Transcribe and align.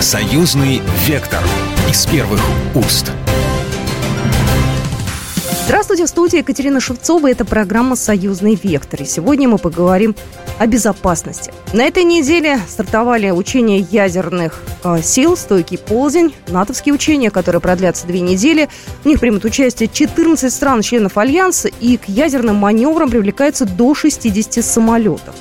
Союзный 0.00 0.80
вектор 1.08 1.40
из 1.90 2.06
первых 2.06 2.40
уст. 2.76 3.10
Здравствуйте, 5.64 6.04
в 6.04 6.08
студии 6.08 6.38
Екатерина 6.38 6.78
Шевцова. 6.78 7.28
Это 7.28 7.44
программа 7.44 7.96
«Союзный 7.96 8.54
вектор». 8.54 9.02
И 9.02 9.04
сегодня 9.04 9.48
мы 9.48 9.58
поговорим 9.58 10.14
о 10.60 10.68
безопасности. 10.68 11.52
На 11.72 11.82
этой 11.82 12.04
неделе 12.04 12.60
стартовали 12.68 13.30
учения 13.30 13.80
ядерных 13.90 14.62
э, 14.84 15.02
сил 15.02 15.36
«Стойкий 15.36 15.78
ползень», 15.78 16.32
натовские 16.46 16.94
учения, 16.94 17.32
которые 17.32 17.60
продлятся 17.60 18.06
две 18.06 18.20
недели. 18.20 18.68
В 19.02 19.06
них 19.06 19.18
примут 19.18 19.44
участие 19.44 19.88
14 19.92 20.50
стран-членов 20.50 21.18
Альянса, 21.18 21.68
и 21.80 21.96
к 21.96 22.08
ядерным 22.08 22.54
маневрам 22.54 23.10
привлекается 23.10 23.66
до 23.66 23.94
60 23.96 24.64
самолетов. 24.64 25.34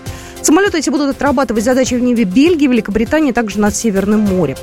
Самолеты 0.47 0.77
эти 0.77 0.89
будут 0.89 1.09
отрабатывать 1.09 1.65
задачи 1.65 1.95
в 1.95 2.01
небе 2.01 2.23
Бельгии, 2.23 2.67
Великобритании, 2.67 3.33
также 3.33 3.59
над 3.59 3.75
Северным 3.75 4.21
морем. 4.21 4.55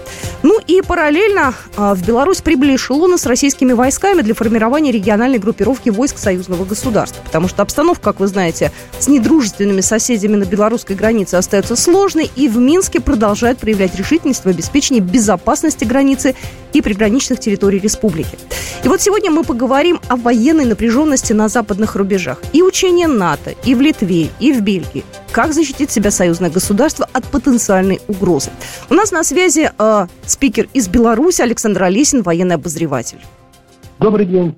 Ну 0.42 0.58
и 0.66 0.80
параллельно 0.80 1.52
а, 1.76 1.94
в 1.94 2.06
Беларусь 2.06 2.40
прибыли 2.40 2.76
эшелоны 2.76 3.18
с 3.18 3.26
российскими 3.26 3.74
войсками 3.74 4.22
для 4.22 4.32
формирования 4.32 4.92
региональной 4.92 5.38
группировки 5.38 5.90
войск 5.90 6.16
союзного 6.16 6.64
государства. 6.64 7.22
Потому 7.22 7.48
что 7.48 7.60
обстановка, 7.60 8.02
как 8.02 8.20
вы 8.20 8.28
знаете, 8.28 8.72
с 8.98 9.08
недружественными 9.08 9.82
соседями 9.82 10.36
на 10.36 10.44
белорусской 10.44 10.96
границе 10.96 11.34
остается 11.34 11.76
сложной, 11.76 12.30
и 12.34 12.48
в 12.48 12.56
Минске 12.56 13.00
продолжает 13.00 13.58
проявлять 13.58 13.94
решительность 13.94 14.46
в 14.46 14.48
обеспечении 14.48 15.00
безопасности 15.00 15.84
границы 15.84 16.34
и 16.72 16.80
приграничных 16.80 17.40
территорий 17.40 17.78
республики. 17.78 18.38
И 18.84 18.88
вот 18.88 19.02
сегодня 19.02 19.30
мы 19.30 19.44
поговорим 19.44 20.00
о 20.08 20.16
военной 20.16 20.64
напряженности 20.64 21.34
на 21.34 21.48
западных 21.48 21.94
рубежах. 21.94 22.38
И 22.54 22.62
учения 22.62 23.06
НАТО, 23.06 23.54
и 23.66 23.74
в 23.74 23.82
Литве, 23.82 24.30
и 24.40 24.50
в 24.54 24.62
Бельгии. 24.62 25.04
Как 25.34 25.52
защитить 25.52 25.90
себя 25.90 26.12
союзное 26.12 26.48
государство 26.48 27.08
от 27.12 27.24
потенциальной 27.24 28.00
угрозы? 28.06 28.52
У 28.88 28.94
нас 28.94 29.10
на 29.10 29.24
связи 29.24 29.68
э, 29.76 30.06
спикер 30.26 30.68
из 30.72 30.86
Беларуси 30.86 31.42
Александр 31.42 31.82
Олесин, 31.82 32.22
военный 32.22 32.54
обозреватель. 32.54 33.18
Добрый 33.98 34.26
день. 34.26 34.56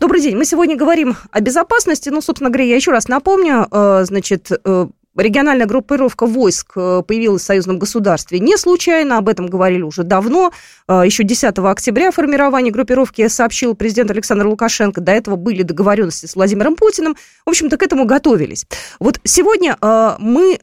Добрый 0.00 0.20
день. 0.20 0.36
Мы 0.36 0.44
сегодня 0.44 0.76
говорим 0.76 1.14
о 1.30 1.40
безопасности. 1.40 2.08
Ну, 2.08 2.20
собственно 2.20 2.50
говоря, 2.50 2.64
я 2.64 2.74
еще 2.74 2.90
раз 2.90 3.06
напомню, 3.06 3.68
э, 3.70 4.04
значит, 4.04 4.50
э, 4.50 4.88
Региональная 5.16 5.66
группировка 5.66 6.26
войск 6.26 6.72
э, 6.76 7.02
появилась 7.06 7.42
в 7.42 7.46
союзном 7.46 7.78
государстве 7.78 8.38
не 8.38 8.56
случайно, 8.58 9.16
об 9.16 9.28
этом 9.28 9.46
говорили 9.46 9.82
уже 9.82 10.02
давно. 10.02 10.52
Э, 10.88 11.02
Еще 11.06 11.24
10 11.24 11.58
октября 11.58 12.10
формирование 12.10 12.70
группировки 12.70 13.26
сообщил 13.28 13.74
президент 13.74 14.10
Александр 14.10 14.46
Лукашенко. 14.46 15.00
До 15.00 15.12
этого 15.12 15.36
были 15.36 15.62
договоренности 15.62 16.26
с 16.26 16.36
Владимиром 16.36 16.76
Путиным. 16.76 17.16
В 17.46 17.50
общем-то, 17.50 17.78
к 17.78 17.82
этому 17.82 18.04
готовились. 18.04 18.66
Вот 19.00 19.18
сегодня 19.24 19.76
э, 19.80 20.16
мы 20.18 20.58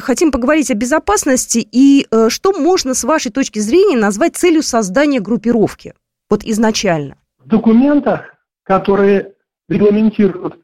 хотим 0.00 0.32
поговорить 0.32 0.70
о 0.70 0.74
безопасности 0.74 1.66
и 1.70 2.06
что 2.28 2.52
можно 2.52 2.94
с 2.94 3.04
вашей 3.04 3.30
точки 3.30 3.58
зрения 3.58 3.96
назвать 3.96 4.36
целью 4.36 4.62
создания 4.62 5.20
группировки? 5.20 5.94
Вот 6.30 6.44
изначально. 6.44 7.16
В 7.38 7.48
документах, 7.48 8.34
которые 8.62 9.32
регламентируют 9.68 10.56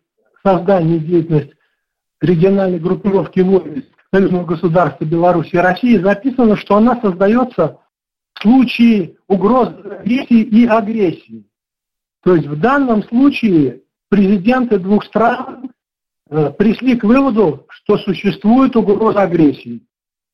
создание 0.42 0.98
деятельности 0.98 1.54
региональной 2.24 2.78
группировки 2.78 3.40
войск 3.40 3.86
союзного 4.12 4.44
государства 4.44 5.04
Беларуси 5.04 5.50
и 5.52 5.58
России 5.58 5.98
записано, 5.98 6.56
что 6.56 6.76
она 6.76 7.00
создается 7.00 7.78
в 8.34 8.42
случае 8.42 9.16
угрозы 9.28 9.72
агрессии 9.72 10.42
и 10.42 10.66
агрессии. 10.66 11.46
То 12.22 12.34
есть 12.34 12.46
в 12.46 12.58
данном 12.58 13.02
случае 13.04 13.82
президенты 14.08 14.78
двух 14.78 15.04
стран 15.04 15.70
э, 16.30 16.50
пришли 16.56 16.96
к 16.96 17.04
выводу, 17.04 17.66
что 17.68 17.98
существует 17.98 18.76
угроза 18.76 19.22
агрессии. 19.22 19.82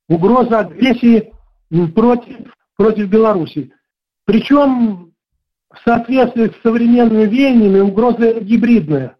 Угроза 0.09 0.61
агрессии 0.61 1.33
против, 1.95 2.55
против 2.77 3.09
Беларуси. 3.09 3.73
Причем 4.25 5.13
в 5.71 5.79
соответствии 5.85 6.49
с 6.49 6.63
современными 6.63 7.25
веяниями 7.25 7.81
угроза 7.81 8.41
гибридная 8.41 9.17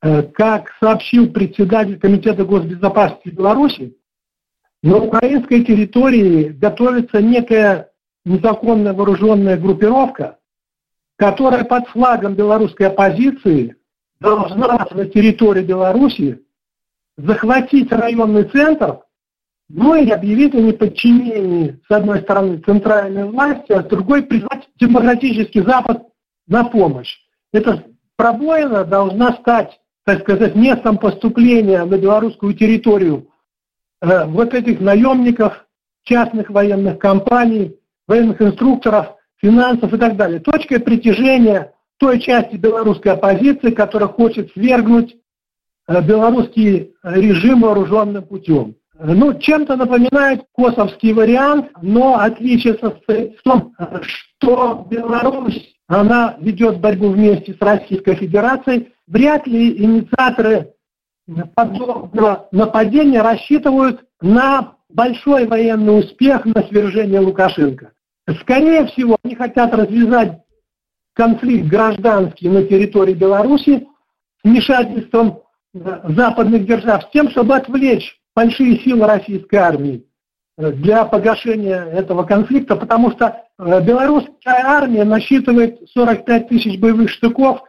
как 0.00 0.72
сообщил 0.80 1.32
председатель 1.32 1.98
Комитета 1.98 2.44
госбезопасности 2.44 3.30
Беларуси, 3.30 3.96
на 4.82 4.98
украинской 4.98 5.64
территории 5.64 6.48
готовится 6.50 7.20
некая 7.20 7.90
незаконная 8.24 8.92
вооруженная 8.92 9.56
группировка, 9.56 10.38
которая 11.16 11.64
под 11.64 11.88
флагом 11.88 12.34
белорусской 12.34 12.88
оппозиции 12.88 13.76
должна 14.20 14.86
на 14.90 15.06
территории 15.06 15.62
Беларуси 15.62 16.42
захватить 17.16 17.90
районный 17.90 18.44
центр, 18.44 19.00
ну 19.68 19.94
и 19.94 20.10
объявить 20.10 20.54
о 20.54 20.60
неподчинении, 20.60 21.80
с 21.88 21.90
одной 21.90 22.20
стороны, 22.20 22.58
центральной 22.58 23.24
власти, 23.24 23.72
а 23.72 23.82
с 23.82 23.86
другой 23.86 24.22
призвать 24.22 24.68
демократический 24.78 25.62
Запад 25.62 26.02
на 26.46 26.64
помощь. 26.64 27.16
Эта 27.52 27.84
пробоина 28.16 28.84
должна 28.84 29.32
стать 29.34 29.80
так 30.06 30.20
сказать, 30.20 30.54
местом 30.54 30.98
поступления 30.98 31.84
на 31.84 31.98
белорусскую 31.98 32.54
территорию 32.54 33.26
э, 34.00 34.24
вот 34.26 34.54
этих 34.54 34.80
наемников, 34.80 35.66
частных 36.04 36.48
военных 36.48 37.00
компаний, 37.00 37.76
военных 38.06 38.40
инструкторов, 38.40 39.16
финансов 39.38 39.92
и 39.92 39.98
так 39.98 40.16
далее. 40.16 40.38
Точкой 40.38 40.78
притяжения 40.78 41.72
той 41.98 42.20
части 42.20 42.54
белорусской 42.54 43.12
оппозиции, 43.12 43.72
которая 43.72 44.08
хочет 44.08 44.52
свергнуть 44.52 45.16
э, 45.88 46.00
белорусский 46.02 46.94
режим 47.02 47.62
вооруженным 47.62 48.22
путем. 48.22 48.76
Ну, 48.98 49.36
чем-то 49.36 49.76
напоминает 49.76 50.44
косовский 50.54 51.12
вариант, 51.14 51.70
но 51.82 52.20
отличие 52.20 52.78
состоит 52.78 53.36
в 53.38 53.42
том, 53.42 53.74
что 54.02 54.86
Беларусь, 54.88 55.74
она 55.88 56.36
ведет 56.40 56.78
борьбу 56.78 57.08
вместе 57.08 57.52
с 57.52 57.60
Российской 57.60 58.14
Федерацией, 58.14 58.92
вряд 59.06 59.46
ли 59.46 59.76
инициаторы 59.82 60.74
подобного 61.54 62.48
нападения 62.52 63.22
рассчитывают 63.22 64.04
на 64.20 64.76
большой 64.88 65.46
военный 65.46 65.98
успех 65.98 66.44
на 66.44 66.62
свержение 66.62 67.20
Лукашенко. 67.20 67.92
Скорее 68.40 68.86
всего, 68.86 69.16
они 69.22 69.34
хотят 69.34 69.74
развязать 69.74 70.40
конфликт 71.14 71.68
гражданский 71.68 72.48
на 72.48 72.64
территории 72.64 73.14
Беларуси 73.14 73.86
вмешательством 74.44 75.42
западных 75.74 76.66
держав, 76.66 77.04
с 77.04 77.10
тем, 77.10 77.30
чтобы 77.30 77.56
отвлечь 77.56 78.18
большие 78.34 78.78
силы 78.80 79.06
российской 79.06 79.56
армии 79.56 80.06
для 80.56 81.04
погашения 81.04 81.84
этого 81.84 82.22
конфликта, 82.24 82.76
потому 82.76 83.10
что 83.10 83.42
э, 83.58 83.82
белорусская 83.82 84.62
армия 84.64 85.04
насчитывает 85.04 85.80
45 85.90 86.48
тысяч 86.48 86.80
боевых 86.80 87.10
штыков 87.10 87.62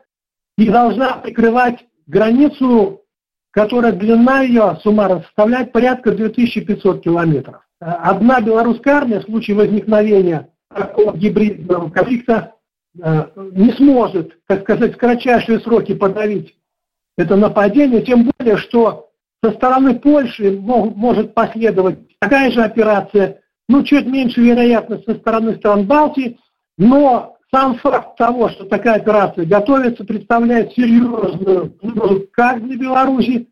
и 0.57 0.69
должна 0.69 1.17
прикрывать 1.17 1.85
границу, 2.07 3.01
которая 3.51 3.91
длина 3.91 4.41
ее 4.41 4.77
суммарно 4.83 5.21
составляет 5.23 5.71
порядка 5.71 6.11
2500 6.11 7.03
километров. 7.03 7.67
Одна 7.79 8.41
белорусская 8.41 8.95
армия 8.95 9.19
в 9.19 9.25
случае 9.25 9.55
возникновения 9.55 10.49
такого 10.73 11.15
гибридного 11.15 11.89
конфликта 11.89 12.55
э, 13.01 13.25
не 13.51 13.71
сможет, 13.73 14.33
так 14.47 14.61
сказать, 14.61 14.95
в 14.95 14.97
кратчайшие 14.97 15.59
сроки 15.59 15.93
подавить 15.93 16.55
это 17.17 17.35
нападение, 17.35 18.01
тем 18.01 18.31
более, 18.37 18.57
что 18.57 19.09
со 19.43 19.51
стороны 19.51 19.99
Польши 19.99 20.51
может 20.51 21.33
последовать 21.33 21.99
такая 22.19 22.51
же 22.51 22.63
операция, 22.63 23.41
ну, 23.69 23.83
чуть 23.83 24.05
меньше 24.05 24.41
вероятность 24.41 25.05
со 25.05 25.15
стороны 25.15 25.55
стран 25.55 25.85
Балтии, 25.85 26.39
но 26.77 27.36
сам 27.53 27.77
факт 27.79 28.17
того, 28.17 28.49
что 28.49 28.65
такая 28.65 28.95
операция 28.95 29.45
готовится, 29.45 30.03
представляет 30.03 30.73
серьезную 30.73 31.77
угрозу 31.81 32.27
как 32.33 32.65
для 32.65 32.77
Беларуси, 32.77 33.47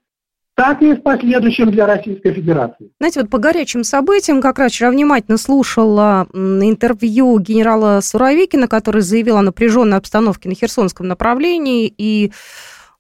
так 0.55 0.81
и 0.81 0.93
в 0.93 1.01
последующем 1.01 1.69
для 1.71 1.85
Российской 1.85 2.33
Федерации. 2.33 2.89
Знаете, 2.99 3.21
вот 3.21 3.29
по 3.29 3.37
горячим 3.39 3.83
событиям, 3.83 4.41
как 4.41 4.59
раз 4.59 4.71
вчера 4.71 4.89
внимательно 4.89 5.37
слушала 5.37 6.27
интервью 6.33 7.39
генерала 7.39 7.99
Суровикина, 8.01 8.67
который 8.67 9.01
заявил 9.01 9.37
о 9.37 9.41
напряженной 9.41 9.97
обстановке 9.97 10.47
на 10.47 10.55
Херсонском 10.55 11.07
направлении, 11.07 11.93
и 11.97 12.31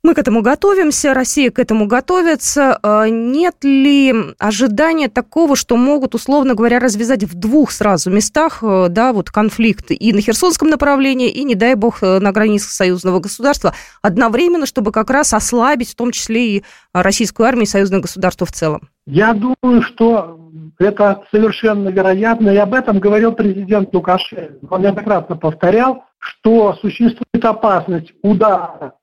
мы 0.05 0.13
к 0.13 0.19
этому 0.19 0.41
готовимся, 0.41 1.15
Россия 1.15 1.49
к 1.49 1.57
этому 1.57 1.87
готовится. 1.87 2.77
А 2.83 3.09
нет 3.09 3.55
ли 3.63 4.13
ожидания 4.37 5.09
такого, 5.09 5.55
что 5.55 5.75
могут, 5.77 6.13
условно 6.13 6.53
говоря, 6.53 6.79
развязать 6.79 7.23
в 7.23 7.33
двух 7.33 7.71
сразу 7.71 8.11
местах 8.11 8.59
э, 8.61 8.87
да, 8.89 9.13
вот 9.13 9.31
конфликт 9.31 9.87
и 9.89 10.13
на 10.13 10.21
Херсонском 10.21 10.69
направлении, 10.69 11.29
и, 11.29 11.43
не 11.43 11.55
дай 11.55 11.73
бог, 11.73 12.03
э, 12.03 12.19
на 12.19 12.31
границах 12.31 12.69
союзного 12.69 13.19
государства 13.19 13.73
одновременно, 14.03 14.67
чтобы 14.67 14.91
как 14.91 15.09
раз 15.09 15.33
ослабить 15.33 15.89
в 15.89 15.95
том 15.95 16.11
числе 16.11 16.57
и 16.57 16.63
российскую 16.93 17.47
армию 17.47 17.63
и 17.63 17.69
союзное 17.69 17.99
государство 17.99 18.45
в 18.45 18.51
целом? 18.51 18.89
Я 19.07 19.33
думаю, 19.33 19.81
что 19.81 20.39
это 20.77 21.23
совершенно 21.31 21.89
вероятно, 21.89 22.51
и 22.51 22.57
об 22.57 22.75
этом 22.75 22.99
говорил 22.99 23.31
президент 23.31 23.91
Лукашенко. 23.91 24.67
Он 24.69 24.81
неоднократно 24.81 25.35
повторял, 25.35 26.03
что 26.19 26.75
существует 26.75 27.43
опасность 27.43 28.13
удара 28.21 28.93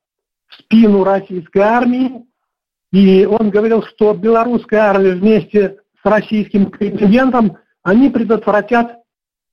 спину 0.59 1.05
российской 1.05 1.61
армии. 1.61 2.25
И 2.93 3.25
он 3.25 3.51
говорил, 3.51 3.83
что 3.83 4.13
белорусская 4.15 4.81
армия 4.81 5.13
вместе 5.13 5.79
с 6.03 6.05
российским 6.05 6.71
контингентом, 6.71 7.57
они 7.83 8.11
предотвратят 8.11 8.99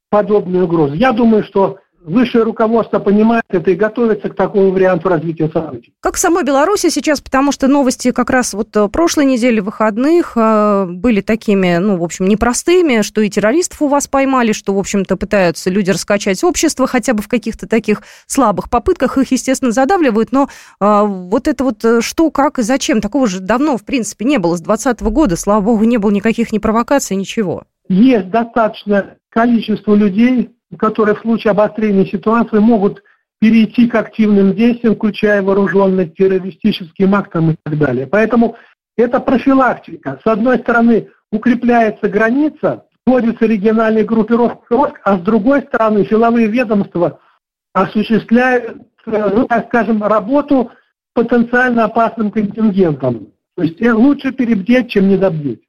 подобные 0.09 0.63
угрозы. 0.63 0.95
Я 0.95 1.13
думаю, 1.13 1.43
что 1.43 1.79
высшее 2.09 2.43
руководство 2.43 2.99
понимает 2.99 3.43
это 3.49 3.71
и 3.71 3.75
готовится 3.75 4.29
к 4.29 4.35
такому 4.35 4.71
варианту 4.71 5.09
развития 5.09 5.49
событий. 5.51 5.93
Как 6.01 6.15
в 6.15 6.19
самой 6.19 6.43
Беларуси 6.43 6.89
сейчас, 6.89 7.21
потому 7.21 7.51
что 7.51 7.67
новости 7.67 8.11
как 8.11 8.29
раз 8.29 8.53
вот 8.53 8.75
э, 8.75 8.87
прошлой 8.89 9.25
недели 9.25 9.59
выходных 9.59 10.33
э, 10.35 10.85
были 10.89 11.21
такими, 11.21 11.77
ну, 11.77 11.97
в 11.97 12.03
общем, 12.03 12.27
непростыми, 12.27 13.01
что 13.01 13.21
и 13.21 13.29
террористов 13.29 13.81
у 13.81 13.87
вас 13.87 14.07
поймали, 14.07 14.51
что, 14.51 14.73
в 14.73 14.79
общем-то, 14.79 15.15
пытаются 15.17 15.69
люди 15.69 15.91
раскачать 15.91 16.43
общество 16.43 16.87
хотя 16.87 17.13
бы 17.13 17.21
в 17.21 17.27
каких-то 17.27 17.67
таких 17.67 18.01
слабых 18.27 18.69
попытках, 18.69 19.17
их, 19.17 19.31
естественно, 19.31 19.71
задавливают, 19.71 20.31
но 20.31 20.49
э, 20.79 21.01
вот 21.05 21.47
это 21.47 21.63
вот 21.63 21.85
что, 22.01 22.31
как 22.31 22.59
и 22.59 22.63
зачем, 22.63 23.01
такого 23.01 23.27
же 23.27 23.39
давно, 23.39 23.77
в 23.77 23.83
принципе, 23.83 24.25
не 24.25 24.37
было 24.37 24.57
с 24.57 24.61
2020 24.61 25.01
года, 25.13 25.35
слава 25.35 25.61
богу, 25.61 25.83
не 25.83 25.97
было 25.97 26.11
никаких 26.11 26.51
ни 26.51 26.57
провокаций, 26.59 27.15
ничего. 27.15 27.63
Есть 27.87 28.29
достаточно 28.29 29.15
количество 29.29 29.95
людей, 29.95 30.51
которые 30.77 31.15
в 31.15 31.21
случае 31.21 31.51
обострения 31.51 32.05
ситуации 32.05 32.59
могут 32.59 33.03
перейти 33.39 33.87
к 33.87 33.95
активным 33.95 34.53
действиям, 34.53 34.95
включая 34.95 35.41
вооруженность, 35.41 36.15
террористическим 36.15 37.15
актам 37.15 37.51
и 37.51 37.55
так 37.63 37.77
далее. 37.77 38.05
Поэтому 38.05 38.57
это 38.97 39.19
профилактика. 39.19 40.19
С 40.23 40.27
одной 40.27 40.59
стороны, 40.59 41.09
укрепляется 41.31 42.09
граница, 42.09 42.85
вводится 43.05 43.45
региональные 43.45 44.03
группировки 44.03 44.63
а 45.03 45.17
с 45.17 45.21
другой 45.21 45.61
стороны, 45.61 46.05
силовые 46.05 46.47
ведомства 46.47 47.19
осуществляют, 47.73 48.77
ну, 49.05 49.47
так 49.47 49.67
скажем, 49.67 50.03
работу 50.03 50.71
потенциально 51.13 51.85
опасным 51.85 52.31
контингентом. 52.31 53.31
То 53.55 53.63
есть 53.63 53.81
э, 53.81 53.91
лучше 53.91 54.31
перебдеть, 54.31 54.91
чем 54.91 55.07
недобдеть. 55.07 55.61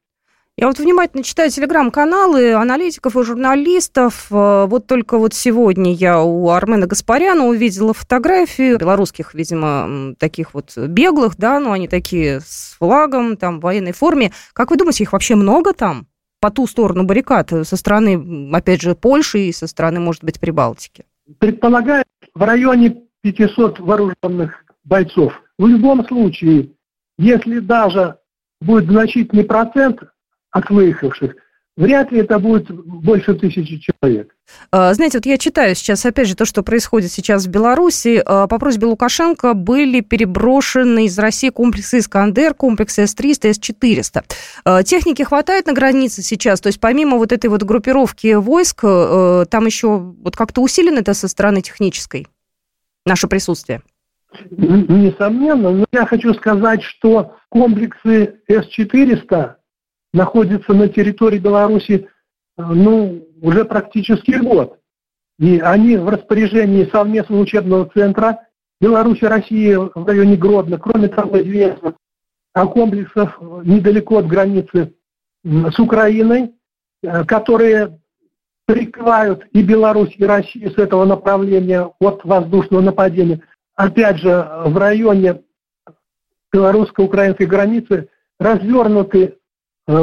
Я 0.61 0.67
вот 0.67 0.79
внимательно 0.79 1.25
читаю 1.25 1.51
телеграм-каналы 1.51 2.53
аналитиков 2.53 3.17
и 3.17 3.23
журналистов. 3.23 4.27
Э, 4.31 4.67
вот 4.69 4.87
только 4.87 5.17
вот 5.17 5.33
сегодня 5.33 5.95
я 5.95 6.21
у 6.21 6.51
Армена 6.51 6.87
Гаспаряна 6.87 7.47
увидела 7.47 7.95
фотографию 7.95 8.77
белорусских, 8.77 9.33
видимо, 9.33 10.15
таких 10.19 10.53
вот 10.53 10.77
беглых, 10.77 11.39
да, 11.39 11.59
ну 11.61 11.73
они 11.73 11.89
такие 11.89 12.41
с 12.41 12.77
флагом, 12.79 13.39
там, 13.39 13.59
в 13.59 13.63
военной 13.63 13.93
форме. 13.93 14.33
Как 14.53 14.71
вы 14.71 14.77
думаете, 14.77 15.05
их 15.05 15.15
вообще 15.15 15.35
много 15.35 15.73
там? 15.73 16.07
По 16.41 16.51
ту 16.51 16.67
сторону 16.67 17.05
баррикад, 17.05 17.49
со 17.63 17.77
стороны, 17.79 18.53
опять 18.53 18.83
же, 18.83 18.95
Польши 18.95 19.39
и 19.39 19.53
со 19.53 19.67
стороны, 19.67 19.99
может 19.99 20.23
быть, 20.23 20.39
Прибалтики? 20.41 21.07
Предполагаю, 21.39 22.05
в 22.35 22.43
районе 22.43 23.05
500 23.23 23.81
вооруженных 23.81 24.63
бойцов. 24.85 25.33
В 25.59 25.67
любом 25.67 26.07
случае, 26.07 26.69
если 27.17 27.61
даже 27.61 28.19
будет 28.61 28.91
значительный 28.91 29.45
процент, 29.45 30.03
от 30.51 30.71
выехавших, 30.71 31.35
вряд 31.77 32.13
ли 32.13 32.21
это 32.21 32.39
будет 32.39 32.71
больше 32.71 33.35
тысячи 33.35 33.79
человек. 33.81 34.35
А, 34.71 34.93
знаете, 34.95 35.19
вот 35.19 35.27
я 35.27 35.39
читаю 35.39 35.75
сейчас, 35.75 36.05
опять 36.05 36.29
же, 36.29 36.37
то, 36.37 36.45
что 36.45 36.63
происходит 36.63 37.11
сейчас 37.11 37.47
в 37.47 37.51
Беларуси. 37.51 38.23
А, 38.25 38.47
по 38.47 38.59
просьбе 38.59 38.87
Лукашенко 38.87 39.55
были 39.55 40.01
переброшены 40.01 41.07
из 41.07 41.19
России 41.19 41.49
комплексы 41.51 41.99
«Искандер», 41.99 42.55
комплексы 42.55 43.07
С-300, 43.07 43.55
С-400. 43.55 44.83
Техники 44.85 45.23
хватает 45.23 45.67
на 45.67 45.73
границе 45.73 46.23
сейчас? 46.23 46.61
То 46.61 46.67
есть 46.69 46.81
помимо 46.81 47.17
вот 47.17 47.33
этой 47.33 47.49
вот 47.49 47.63
группировки 47.63 48.35
войск, 48.35 48.81
а, 48.85 49.45
там 49.47 49.67
еще 49.67 49.99
вот 49.99 50.37
как-то 50.37 50.61
усилено 50.61 50.99
это 50.99 51.15
со 51.15 51.29
стороны 51.29 51.63
технической, 51.63 52.27
наше 53.07 53.27
присутствие? 53.27 53.83
Несомненно, 54.51 55.71
но 55.71 55.87
я 55.93 56.07
хочу 56.07 56.35
сказать, 56.35 56.83
что 56.83 57.37
комплексы 57.49 58.41
С-400 58.49 59.55
находится 60.13 60.73
на 60.73 60.89
территории 60.89 61.39
Беларуси 61.39 62.09
э, 62.57 62.63
ну, 62.63 63.27
уже 63.41 63.65
практически 63.65 64.33
год. 64.33 64.79
И 65.39 65.59
они 65.59 65.97
в 65.97 66.09
распоряжении 66.09 66.85
совместного 66.91 67.41
учебного 67.41 67.89
центра 67.95 68.41
Беларуси 68.81 69.25
России 69.25 69.75
в 69.75 70.07
районе 70.07 70.37
Гродно. 70.37 70.79
Кроме 70.79 71.09
того, 71.09 71.41
известно 71.41 71.95
о 72.53 72.67
комплексах 72.67 73.41
недалеко 73.41 74.19
от 74.19 74.27
границы 74.27 74.95
с 75.45 75.79
Украиной, 75.79 76.55
э, 77.03 77.25
которые 77.25 77.99
прикрывают 78.67 79.47
и 79.53 79.63
Беларусь, 79.63 80.15
и 80.17 80.25
Россию 80.25 80.71
с 80.71 80.79
этого 80.79 81.05
направления 81.05 81.91
от 81.99 82.25
воздушного 82.25 82.83
нападения. 82.83 83.41
Опять 83.75 84.19
же, 84.19 84.49
в 84.67 84.77
районе 84.77 85.43
белорусско-украинской 86.53 87.47
границы 87.47 88.09
развернуты 88.39 89.40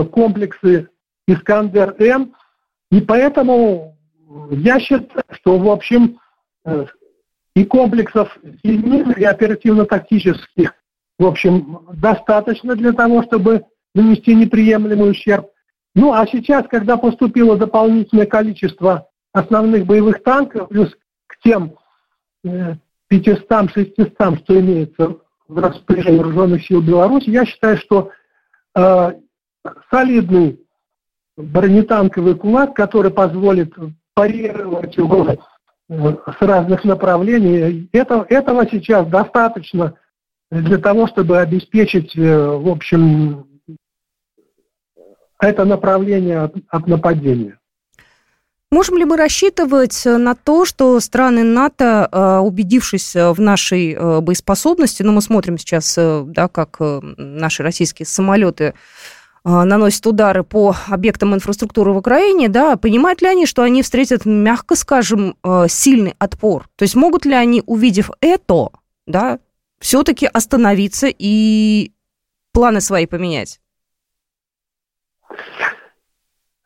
комплексы 0.05 0.89
«Искандер-М». 1.27 2.33
И 2.91 3.01
поэтому 3.01 3.97
я 4.51 4.79
считаю, 4.79 5.23
что, 5.31 5.57
в 5.57 5.69
общем, 5.69 6.19
э, 6.65 6.85
и 7.55 7.65
комплексов 7.65 8.37
сильных, 8.63 9.17
и 9.17 9.23
оперативно-тактических, 9.23 10.73
в 11.17 11.25
общем, 11.25 11.87
достаточно 11.93 12.75
для 12.75 12.93
того, 12.93 13.23
чтобы 13.23 13.65
нанести 13.95 14.35
неприемлемый 14.35 15.11
ущерб. 15.11 15.47
Ну, 15.95 16.13
а 16.13 16.27
сейчас, 16.27 16.67
когда 16.67 16.97
поступило 16.97 17.57
дополнительное 17.57 18.27
количество 18.27 19.09
основных 19.33 19.85
боевых 19.85 20.23
танков, 20.23 20.69
плюс 20.69 20.95
к 21.25 21.39
тем 21.43 21.75
500-600, 22.45 23.93
э, 23.97 24.35
что 24.37 24.59
имеется 24.59 25.17
в 25.47 25.57
распоряжении 25.57 26.19
вооруженных 26.19 26.65
сил 26.65 26.81
Беларуси, 26.81 27.29
я 27.29 27.45
считаю, 27.45 27.77
что 27.77 28.11
солидный 29.91 30.59
бронетанковый 31.37 32.35
кулак, 32.35 32.75
который 32.75 33.11
позволит 33.11 33.73
парировать 34.15 34.97
угрозы 34.97 35.37
э, 35.89 36.15
с 36.39 36.41
разных 36.41 36.83
направлений. 36.83 37.87
Это, 37.93 38.25
этого 38.27 38.67
сейчас 38.69 39.07
достаточно 39.07 39.93
для 40.49 40.79
того, 40.79 41.07
чтобы 41.07 41.37
обеспечить, 41.37 42.17
э, 42.17 42.47
в 42.47 42.67
общем, 42.67 43.45
это 45.39 45.65
направление 45.65 46.39
от, 46.39 46.55
от 46.69 46.87
нападения. 46.87 47.59
Можем 48.71 48.97
ли 48.97 49.05
мы 49.05 49.15
рассчитывать 49.15 50.03
на 50.05 50.35
то, 50.35 50.65
что 50.65 50.99
страны 50.99 51.43
НАТО, 51.43 52.09
э, 52.11 52.37
убедившись 52.39 53.13
в 53.13 53.39
нашей 53.39 54.21
боеспособности, 54.21 55.03
ну 55.03 55.13
мы 55.13 55.21
смотрим 55.21 55.59
сейчас, 55.59 55.95
да, 55.95 56.47
как 56.47 56.77
наши 56.79 57.61
российские 57.61 58.07
самолеты 58.07 58.73
наносят 59.47 60.05
удары 60.05 60.43
по 60.43 60.75
объектам 60.89 61.33
инфраструктуры 61.33 61.93
в 61.93 61.97
Украине, 61.97 62.49
да, 62.49 62.75
понимают 62.75 63.21
ли 63.21 63.29
они, 63.29 63.45
что 63.45 63.63
они 63.63 63.81
встретят, 63.81 64.25
мягко 64.25 64.75
скажем, 64.75 65.37
э, 65.41 65.67
сильный 65.69 66.15
отпор? 66.19 66.67
То 66.75 66.83
есть 66.83 66.95
могут 66.95 67.25
ли 67.25 67.33
они, 67.33 67.63
увидев 67.65 68.11
это, 68.19 68.71
да, 69.05 69.39
все-таки 69.79 70.25
остановиться 70.25 71.07
и 71.07 71.93
планы 72.51 72.81
свои 72.81 73.05
поменять? 73.05 73.61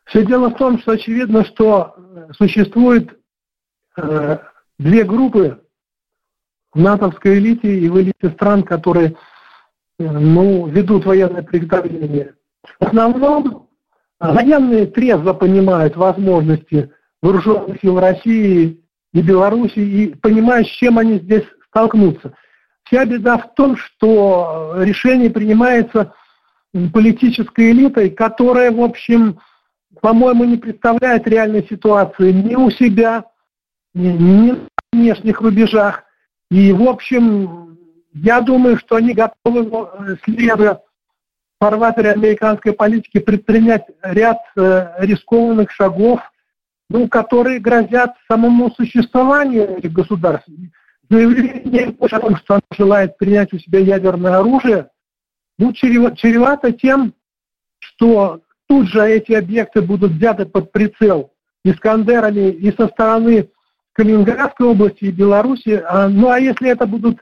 Все 0.06 0.26
дело 0.26 0.48
в 0.48 0.56
том, 0.56 0.80
что 0.80 0.92
очевидно, 0.92 1.44
что 1.44 1.94
существует 2.36 3.16
э, 3.96 4.38
две 4.78 5.04
группы 5.04 5.62
в 6.72 6.80
натовской 6.80 7.38
элите 7.38 7.78
и 7.78 7.88
в 7.88 8.00
элите 8.00 8.30
стран, 8.30 8.64
которые 8.64 9.16
э, 9.98 10.04
ну, 10.04 10.66
ведут 10.66 11.06
военное 11.06 11.42
приготовление 11.42 12.34
в 12.80 12.84
основном 12.84 13.68
военные 14.20 14.86
трезво 14.86 15.32
понимают 15.32 15.96
возможности 15.96 16.92
вооруженных 17.20 17.80
сил 17.80 17.98
России 18.00 18.80
и 19.12 19.22
Беларуси 19.22 19.78
и 19.78 20.14
понимают, 20.14 20.66
с 20.68 20.70
чем 20.70 20.98
они 20.98 21.18
здесь 21.18 21.44
столкнутся. 21.68 22.34
Вся 22.84 23.04
беда 23.04 23.38
в 23.38 23.54
том, 23.54 23.76
что 23.76 24.74
решение 24.78 25.30
принимается 25.30 26.14
политической 26.92 27.70
элитой, 27.72 28.10
которая, 28.10 28.70
в 28.70 28.80
общем, 28.80 29.38
по-моему, 30.00 30.44
не 30.44 30.56
представляет 30.56 31.26
реальной 31.26 31.66
ситуации 31.68 32.32
ни 32.32 32.54
у 32.54 32.70
себя, 32.70 33.24
ни 33.94 34.52
на 34.52 34.58
внешних 34.92 35.40
рубежах. 35.40 36.04
И, 36.50 36.72
в 36.72 36.82
общем, 36.82 37.78
я 38.14 38.40
думаю, 38.40 38.78
что 38.78 38.96
они 38.96 39.14
готовы, 39.14 40.18
следуя 40.24 40.80
фарватере 41.62 42.10
американской 42.10 42.72
политики 42.72 43.20
предпринять 43.20 43.84
ряд 44.02 44.38
э, 44.56 44.94
рискованных 44.98 45.70
шагов, 45.70 46.20
ну, 46.90 47.06
которые 47.06 47.60
грозят 47.60 48.14
самому 48.28 48.68
существованию 48.72 49.78
этих 49.78 49.92
государств. 49.92 50.48
Заявление 51.08 51.94
о 52.00 52.20
том, 52.20 52.36
что 52.36 52.54
она 52.54 52.62
желает 52.76 53.16
принять 53.16 53.52
у 53.52 53.58
себя 53.60 53.78
ядерное 53.78 54.38
оружие, 54.38 54.88
ну, 55.56 55.72
чревато 55.72 56.72
тем, 56.72 57.14
что 57.78 58.40
тут 58.66 58.88
же 58.88 59.00
эти 59.00 59.30
объекты 59.30 59.82
будут 59.82 60.12
взяты 60.12 60.46
под 60.46 60.72
прицел 60.72 61.32
Искандерами 61.64 62.50
и 62.50 62.72
со 62.72 62.88
стороны 62.88 63.50
Калининградской 63.92 64.66
области 64.66 65.04
и 65.04 65.12
Беларуси. 65.12 65.80
А, 65.86 66.08
ну 66.08 66.28
а 66.28 66.40
если 66.40 66.70
это 66.70 66.86
будут 66.88 67.20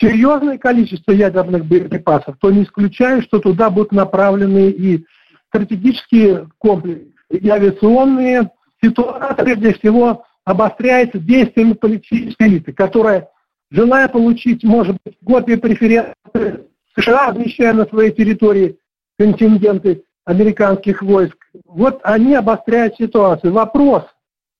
серьезное 0.00 0.58
количество 0.58 1.12
ядерных 1.12 1.64
боеприпасов, 1.64 2.36
то 2.40 2.50
не 2.50 2.64
исключаю, 2.64 3.22
что 3.22 3.40
туда 3.40 3.70
будут 3.70 3.92
направлены 3.92 4.70
и 4.70 5.04
стратегические 5.48 6.48
комплексы, 6.58 7.14
и 7.30 7.48
авиационные, 7.48 8.50
ситуация 8.82 9.34
прежде 9.34 9.74
всего 9.74 10.24
обостряется 10.44 11.18
действиями 11.18 11.72
политической 11.74 12.48
элиты, 12.48 12.72
которая, 12.72 13.28
желая 13.70 14.08
получить, 14.08 14.64
может 14.64 14.96
быть, 15.04 15.16
копии 15.24 15.56
преференции 15.56 16.66
США, 16.96 17.30
размещая 17.30 17.72
на 17.72 17.86
своей 17.86 18.12
территории 18.12 18.78
контингенты 19.18 20.04
американских 20.24 21.02
войск, 21.02 21.36
вот 21.64 22.00
они 22.02 22.34
обостряют 22.34 22.96
ситуацию. 22.96 23.52
Вопрос, 23.52 24.04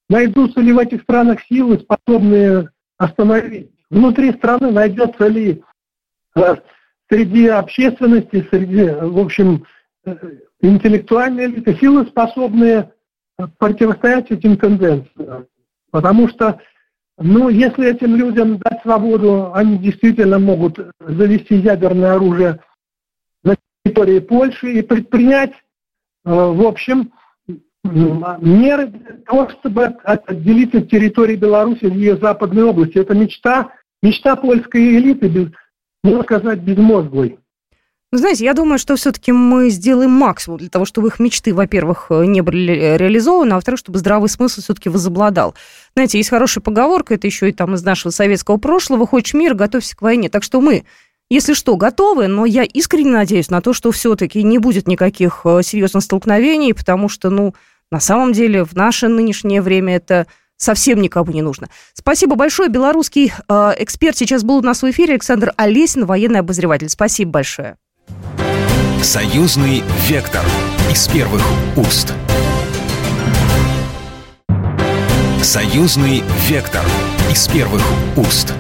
найдутся 0.09 0.61
ли 0.61 0.73
в 0.73 0.79
этих 0.79 1.03
странах 1.03 1.41
силы, 1.49 1.79
способные 1.79 2.71
остановить. 2.97 3.71
Внутри 3.91 4.33
страны 4.33 4.71
найдется 4.71 5.27
ли 5.27 5.63
э, 6.37 6.57
среди 7.11 7.49
общественности, 7.49 8.47
среди, 8.51 8.85
в 8.85 9.19
общем, 9.19 9.65
э, 10.05 10.15
интеллектуальной 10.61 11.47
элиты 11.47 11.75
силы, 11.77 12.07
способные 12.07 12.93
противостоять 13.59 14.31
этим 14.31 14.57
тенденциям. 14.57 15.47
Потому 15.91 16.29
что, 16.29 16.61
ну, 17.17 17.49
если 17.49 17.91
этим 17.91 18.17
людям 18.17 18.59
дать 18.59 18.83
свободу, 18.83 19.53
они 19.55 19.79
действительно 19.79 20.39
могут 20.39 20.79
завести 21.01 21.57
ядерное 21.57 22.15
оружие 22.15 22.61
на 23.43 23.57
территории 23.85 24.19
Польши 24.19 24.73
и 24.75 24.83
предпринять, 24.83 25.53
э, 25.53 26.31
в 26.31 26.67
общем, 26.67 27.13
меры 27.85 28.89
для 28.89 29.15
того, 29.25 29.49
чтобы 29.51 29.85
отделить 29.85 30.75
от 30.75 30.91
территории 30.91 31.37
Беларуси 31.37 31.85
в 31.85 31.95
ее 31.95 32.17
западной 32.17 32.65
области. 32.65 32.99
Это 32.99 33.15
мечта, 33.15 33.73
мечта 34.03 34.37
польской 34.37 34.97
элиты, 34.97 35.29
без, 35.29 35.49
можно 36.03 36.23
сказать, 36.23 36.61
безмозглой. 36.61 37.39
Ну, 38.11 38.19
знаете, 38.19 38.45
я 38.45 38.55
думаю, 38.55 38.79
что 38.79 38.97
все-таки 38.97 39.33
мы 39.33 39.69
сделаем 39.69 40.11
максимум 40.11 40.59
для 40.59 40.71
того, 40.71 40.87
чтобы 40.87 41.09
их 41.09 41.19
мечты, 41.19 41.53
во-первых, 41.53 42.07
не 42.09 42.41
были 42.41 42.97
реализованы, 42.97 43.53
а 43.53 43.55
во-вторых, 43.57 43.79
чтобы 43.79 43.99
здравый 43.99 44.31
смысл 44.31 44.63
все-таки 44.63 44.89
возобладал. 44.89 45.55
Знаете, 45.95 46.17
есть 46.17 46.31
хорошая 46.31 46.63
поговорка, 46.63 47.15
это 47.15 47.27
еще 47.27 47.51
и 47.51 47.53
там 47.53 47.75
из 47.75 47.83
нашего 47.83 48.11
советского 48.11 48.57
прошлого, 48.57 49.07
хочешь 49.07 49.35
мир, 49.35 49.55
готовься 49.55 49.95
к 49.95 50.01
войне. 50.01 50.31
Так 50.31 50.43
что 50.43 50.63
мы 50.63 50.85
если 51.31 51.53
что, 51.53 51.77
готовы, 51.77 52.27
но 52.27 52.47
я 52.47 52.65
искренне 52.65 53.11
надеюсь 53.11 53.51
на 53.51 53.61
то, 53.61 53.75
что 53.75 53.93
все-таки 53.93 54.43
не 54.43 54.57
будет 54.57 54.89
никаких 54.89 55.43
э, 55.45 55.61
серьезных 55.63 56.03
столкновений, 56.03 56.73
потому 56.73 57.11
что, 57.11 57.29
ну, 57.29 57.55
на 57.91 58.01
самом 58.01 58.33
деле, 58.33 58.65
в 58.65 58.75
наше 58.75 59.09
нынешнее 59.09 59.61
время 59.61 59.97
это 59.97 60.27
совсем 60.59 61.01
никому 61.01 61.33
не 61.33 61.41
нужно. 61.41 61.69
Спасибо 61.95 62.37
большое. 62.37 62.69
Белорусский 62.69 63.33
э, 63.49 63.75
эксперт 63.79 64.17
сейчас 64.19 64.45
был 64.45 64.57
у 64.57 64.63
нас 64.63 64.83
в 64.83 64.91
эфире. 64.91 65.15
Александр 65.15 65.53
Олесин, 65.57 66.05
военный 66.05 66.41
обозреватель. 66.41 66.91
Спасибо 66.91 67.31
большое. 67.31 67.77
Союзный 69.03 69.83
вектор 70.09 70.45
из 70.91 71.09
первых 71.09 71.43
уст. 71.77 72.13
Союзный 75.41 76.23
вектор 76.49 76.85
из 77.31 77.47
первых 77.49 77.83
уст. 78.17 78.53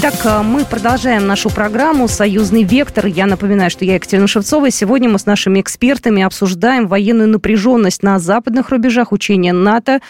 Итак, 0.00 0.14
э, 0.26 0.42
мы 0.42 0.64
продолжаем 0.64 1.26
нашу 1.26 1.50
программу 1.50 2.06
«Союзный 2.06 2.62
вектор». 2.62 3.06
Я 3.06 3.26
напоминаю, 3.26 3.68
что 3.68 3.84
я 3.84 3.94
Екатерина 3.94 4.28
Шевцова. 4.28 4.70
Сегодня 4.70 5.08
мы 5.08 5.18
с 5.18 5.26
нашими 5.26 5.60
экспертами 5.60 6.22
обсуждаем 6.22 6.86
военную 6.86 7.28
напряженность 7.28 8.04
на 8.04 8.20
западных 8.20 8.70
рубежах, 8.70 9.10
учения 9.10 9.52
НАТО, 9.52 10.00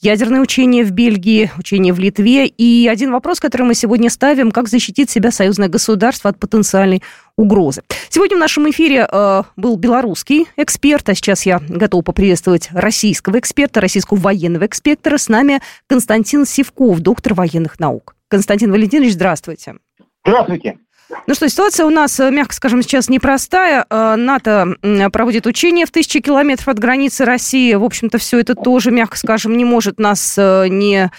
ядерные 0.00 0.40
учения 0.40 0.82
в 0.82 0.90
Бельгии, 0.90 1.52
учения 1.56 1.92
в 1.92 2.00
Литве. 2.00 2.48
И 2.48 2.88
один 2.88 3.12
вопрос, 3.12 3.38
который 3.38 3.62
мы 3.62 3.76
сегодня 3.76 4.10
ставим, 4.10 4.50
как 4.50 4.66
защитить 4.66 5.08
себя 5.08 5.30
союзное 5.30 5.68
государство 5.68 6.30
от 6.30 6.40
потенциальной 6.40 7.04
угрозы. 7.36 7.82
Сегодня 8.08 8.36
в 8.36 8.40
нашем 8.40 8.68
эфире 8.70 9.06
э, 9.08 9.42
был 9.54 9.76
белорусский 9.76 10.48
эксперт, 10.56 11.08
а 11.10 11.14
сейчас 11.14 11.46
я 11.46 11.62
готова 11.68 12.02
поприветствовать 12.02 12.70
российского 12.72 13.38
эксперта, 13.38 13.80
российского 13.80 14.18
военного 14.18 14.66
эксперта. 14.66 15.16
С 15.16 15.28
нами 15.28 15.60
Константин 15.86 16.44
Сивков, 16.44 16.98
доктор 16.98 17.34
военных 17.34 17.78
наук. 17.78 18.16
Константин 18.28 18.70
Валентинович, 18.70 19.14
здравствуйте. 19.14 19.76
Здравствуйте. 20.24 20.78
Ну 21.26 21.34
что, 21.34 21.48
ситуация 21.48 21.86
у 21.86 21.90
нас, 21.90 22.20
э, 22.20 22.30
мягко 22.30 22.54
скажем, 22.54 22.82
сейчас 22.82 23.08
непростая. 23.08 23.86
Э, 23.88 24.16
НАТО 24.16 24.76
проводит 25.10 25.46
учения 25.46 25.86
в 25.86 25.90
тысячи 25.90 26.20
километров 26.20 26.68
от 26.68 26.78
границы 26.78 27.24
России. 27.24 27.74
В 27.74 27.84
общем-то, 27.84 28.18
все 28.18 28.38
это 28.38 28.54
тоже, 28.54 28.90
мягко 28.90 29.16
скажем, 29.16 29.56
не 29.56 29.64
может 29.64 29.98
нас 29.98 30.34
э, 30.36 30.68
не 30.68 31.10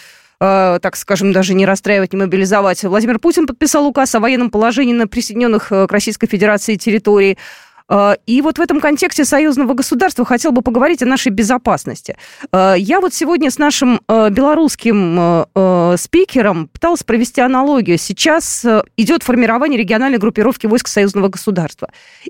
так 0.42 0.96
скажем, 0.96 1.34
даже 1.34 1.54
не 1.54 1.66
расстраивать, 1.66 2.14
не 2.14 2.20
мобилизовать. 2.20 2.82
Владимир 2.86 3.20
Путин 3.20 3.46
подписал 3.46 3.86
указ 3.86 4.16
о 4.16 4.22
военном 4.22 4.50
положении 4.52 4.94
на 4.94 5.06
присоединенных 5.06 5.68
к 5.68 5.88
Российской 5.90 6.28
Федерации 6.28 6.78
территории. 6.78 7.38
А, 7.90 8.18
и 8.26 8.42
вот 8.42 8.60
в 8.60 8.62
этом 8.62 8.80
контексте 8.80 9.26
союзного 9.26 9.74
государства 9.74 10.24
хотел 10.24 10.52
бы 10.52 10.62
поговорить 10.62 11.02
о 11.02 11.06
нашей 11.06 11.30
безопасности. 11.30 12.16
А, 12.52 12.76
я 12.76 13.02
вот 13.02 13.14
сегодня 13.14 13.50
с 13.50 13.58
нашим 13.58 14.02
а, 14.08 14.30
белорусским 14.30 15.00
спикером 15.98 16.68
пыталась 16.68 17.04
провести 17.04 17.42
аналогию. 17.42 17.98
Сейчас 17.98 18.66
идет 18.98 19.24
формирование 19.24 19.80
региональной 19.80 20.18
группировки 20.18 20.68
войск 20.68 20.88
союзного 20.88 21.30
государства. 21.30 21.90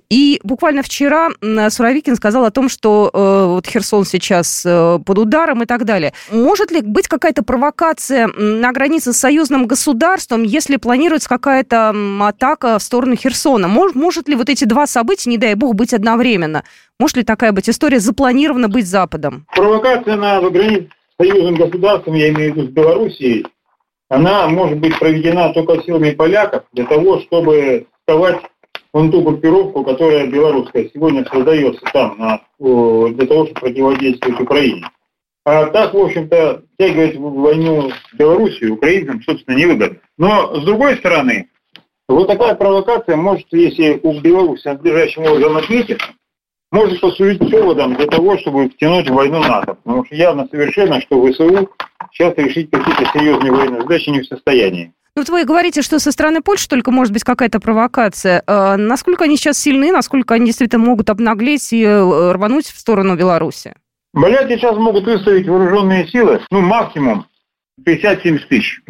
И 0.10 0.40
буквально 0.44 0.82
вчера 0.84 1.30
Суровикин 1.70 2.16
сказал 2.16 2.46
о 2.46 2.52
том, 2.52 2.70
что 2.70 3.10
вот 3.14 3.68
Херсон 3.68 4.06
сейчас 4.06 4.62
под 4.64 5.18
ударом 5.18 5.64
и 5.64 5.66
так 5.66 5.84
далее. 5.86 6.14
Может 6.32 6.72
ли 6.72 6.82
быть 6.82 7.08
какая-то 7.08 7.44
провокация 7.44 8.28
на 8.28 8.72
границе 8.72 9.12
с 9.14 9.18
союзным 9.18 9.68
государством, 9.68 10.44
если 10.44 10.78
планируется 10.78 11.28
какая-то 11.28 11.94
атака 12.22 12.80
в 12.80 12.84
сторону 12.84 13.16
Херсона? 13.16 13.68
Может, 13.68 13.96
может 13.96 14.30
ли 14.30 14.36
вот 14.36 14.50
эти 14.50 14.64
два 14.64 14.88
события, 14.88 15.30
не 15.30 15.38
дай 15.38 15.49
дай 15.50 15.56
бог, 15.56 15.76
быть 15.76 15.94
одновременно. 15.94 16.64
Может 17.00 17.18
ли 17.18 17.24
такая 17.24 17.52
быть 17.52 17.70
история 17.70 18.00
запланирована 18.00 18.68
быть 18.68 18.88
Западом? 18.88 19.46
Провокация 19.56 20.16
на 20.16 20.42
границе 20.42 20.90
союзным 21.20 21.56
государством, 21.56 22.14
я 22.14 22.30
имею 22.30 22.54
в 22.54 22.56
виду 22.56 22.68
с 22.68 22.72
Белоруссией, 22.72 23.46
она 24.10 24.48
может 24.48 24.78
быть 24.80 24.98
проведена 25.00 25.52
только 25.54 25.82
силами 25.84 26.12
поляков 26.12 26.64
для 26.74 26.86
того, 26.86 27.20
чтобы 27.22 27.88
сковать 28.04 28.42
вон 28.94 29.12
ту 29.12 29.22
группировку, 29.22 29.84
которая 29.84 30.28
белорусская 30.28 30.90
сегодня 30.94 31.26
создается 31.26 31.82
там 31.94 32.16
на, 32.18 32.42
для 32.60 33.28
того, 33.28 33.46
чтобы 33.46 33.60
противодействовать 33.60 34.40
Украине. 34.40 34.88
А 35.46 35.66
так, 35.68 35.94
в 35.94 35.98
общем-то, 35.98 36.64
втягивать 36.76 37.16
в 37.16 37.42
войну 37.42 37.92
Белоруссию 38.14 38.76
украинцам, 38.76 39.22
собственно, 39.24 39.56
невыгодно. 39.56 39.98
Но, 40.18 40.56
с 40.56 40.64
другой 40.64 40.98
стороны, 40.98 41.50
вот 42.16 42.28
такая 42.28 42.56
провокация 42.56 43.16
может, 43.16 43.46
если 43.52 44.00
у 44.02 44.20
Беларуси 44.20 44.68
надлежащим 44.68 45.24
образом 45.24 45.58
ответит, 45.58 46.02
может 46.72 47.00
послужить 47.02 47.40
поводом 47.40 47.96
для 47.96 48.08
того, 48.08 48.38
чтобы 48.40 48.70
втянуть 48.70 49.10
в 49.10 49.14
войну 49.14 49.40
НАТО. 49.40 49.76
Потому 49.76 50.06
что 50.06 50.16
явно 50.16 50.48
совершенно, 50.50 51.02
что 51.02 51.24
ВСУ 51.26 51.70
сейчас 52.12 52.36
решить 52.38 52.70
какие-то 52.72 53.06
серьезные 53.14 53.52
военные 53.52 53.82
задачи 53.82 54.10
не 54.10 54.22
в 54.22 54.26
состоянии. 54.26 54.94
Ну, 55.16 55.22
вот 55.22 55.30
вы 55.30 55.44
говорите, 55.46 55.82
что 55.82 56.00
со 56.00 56.12
стороны 56.12 56.42
Польши 56.42 56.68
только 56.68 56.92
может 56.92 57.14
быть 57.14 57.24
какая-то 57.24 57.60
провокация. 57.60 58.44
А 58.48 58.78
насколько 58.78 59.26
они 59.26 59.38
сейчас 59.38 59.60
сильны, 59.60 59.92
насколько 59.92 60.34
они 60.34 60.48
действительно 60.48 60.84
могут 60.86 61.10
обнаглеть 61.10 61.74
и 61.74 61.84
э, 61.84 62.32
рвануть 62.32 62.68
в 62.68 62.80
сторону 62.80 63.16
Беларуси? 63.16 63.76
Поляки 64.14 64.58
сейчас 64.58 64.76
могут 64.78 65.06
выставить 65.06 65.48
вооруженные 65.48 66.08
силы, 66.08 66.42
ну, 66.50 66.62
максимум 66.62 67.26
50-70 67.86 68.40
тысяч 68.50 68.82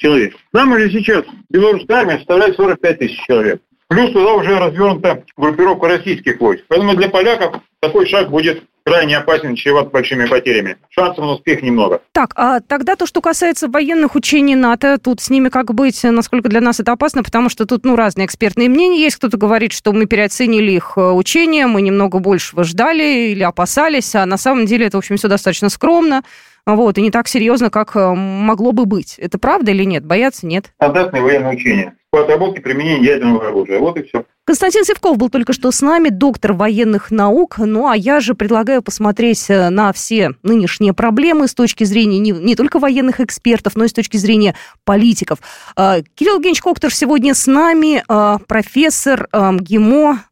человек. 0.00 0.34
Нам 0.52 0.72
уже 0.72 0.90
сейчас 0.90 1.24
белорусская 1.50 1.98
армия 1.98 2.16
составляет 2.18 2.56
45 2.56 2.98
тысяч 2.98 3.20
человек. 3.26 3.60
Плюс 3.88 4.12
туда 4.12 4.34
уже 4.34 4.56
развернута 4.58 5.24
группировка 5.36 5.88
российских 5.88 6.40
войск. 6.40 6.64
Поэтому 6.68 6.94
для 6.94 7.08
поляков 7.08 7.60
такой 7.80 8.06
шаг 8.06 8.30
будет 8.30 8.62
крайне 8.84 9.18
опасен, 9.18 9.56
чреват 9.56 9.90
большими 9.90 10.26
потерями. 10.26 10.76
Шансов 10.90 11.18
на 11.18 11.32
успех 11.32 11.60
немного. 11.62 12.00
Так, 12.12 12.32
а 12.36 12.60
тогда 12.60 12.96
то, 12.96 13.06
что 13.06 13.20
касается 13.20 13.68
военных 13.68 14.14
учений 14.14 14.54
НАТО, 14.54 14.98
тут 14.98 15.20
с 15.20 15.28
ними 15.28 15.48
как 15.48 15.74
быть, 15.74 16.02
насколько 16.04 16.48
для 16.48 16.60
нас 16.60 16.78
это 16.78 16.92
опасно, 16.92 17.22
потому 17.22 17.48
что 17.48 17.66
тут, 17.66 17.84
ну, 17.84 17.96
разные 17.96 18.26
экспертные 18.26 18.68
мнения 18.68 19.00
есть. 19.00 19.16
Кто-то 19.16 19.36
говорит, 19.36 19.72
что 19.72 19.92
мы 19.92 20.06
переоценили 20.06 20.70
их 20.70 20.92
э, 20.96 21.00
учения, 21.10 21.66
мы 21.66 21.82
немного 21.82 22.20
больше 22.20 22.62
ждали 22.62 23.30
или 23.32 23.42
опасались, 23.42 24.14
а 24.14 24.24
на 24.24 24.36
самом 24.36 24.66
деле 24.66 24.86
это, 24.86 24.96
в 24.96 25.00
общем, 25.00 25.16
все 25.16 25.28
достаточно 25.28 25.68
скромно. 25.68 26.22
Вот, 26.66 26.98
и 26.98 27.02
не 27.02 27.10
так 27.10 27.28
серьезно, 27.28 27.70
как 27.70 27.96
э, 27.96 28.14
могло 28.14 28.72
бы 28.72 28.86
быть. 28.86 29.16
Это 29.18 29.38
правда 29.38 29.70
или 29.70 29.84
нет? 29.84 30.04
Бояться 30.04 30.46
нет? 30.46 30.72
Стандартные 30.76 31.22
военные 31.22 31.54
учения 31.54 31.96
по 32.10 32.22
отработке 32.22 32.60
применения 32.60 33.04
ядерного 33.04 33.48
оружия. 33.48 33.78
Вот 33.78 33.96
и 33.96 34.02
все. 34.02 34.24
Константин 34.44 34.84
Севков 34.84 35.16
был 35.16 35.30
только 35.30 35.52
что 35.52 35.70
с 35.70 35.80
нами, 35.80 36.08
доктор 36.08 36.54
военных 36.54 37.12
наук. 37.12 37.58
Ну, 37.58 37.88
а 37.88 37.96
я 37.96 38.20
же 38.20 38.34
предлагаю 38.34 38.82
посмотреть 38.82 39.48
э, 39.48 39.70
на 39.70 39.92
все 39.92 40.32
нынешние 40.42 40.92
проблемы 40.92 41.46
с 41.46 41.54
точки 41.54 41.84
зрения 41.84 42.18
не, 42.18 42.32
не 42.32 42.56
только 42.56 42.78
военных 42.78 43.20
экспертов, 43.20 43.76
но 43.76 43.84
и 43.84 43.88
с 43.88 43.92
точки 43.92 44.16
зрения 44.16 44.56
политиков. 44.84 45.38
А, 45.76 46.00
Кирилл 46.14 46.36
Евгеньевич 46.36 46.62
Коктор 46.62 46.92
сегодня 46.92 47.34
с 47.34 47.46
нами, 47.46 48.02
профессор 48.46 49.28
МГИМО, 49.32 50.24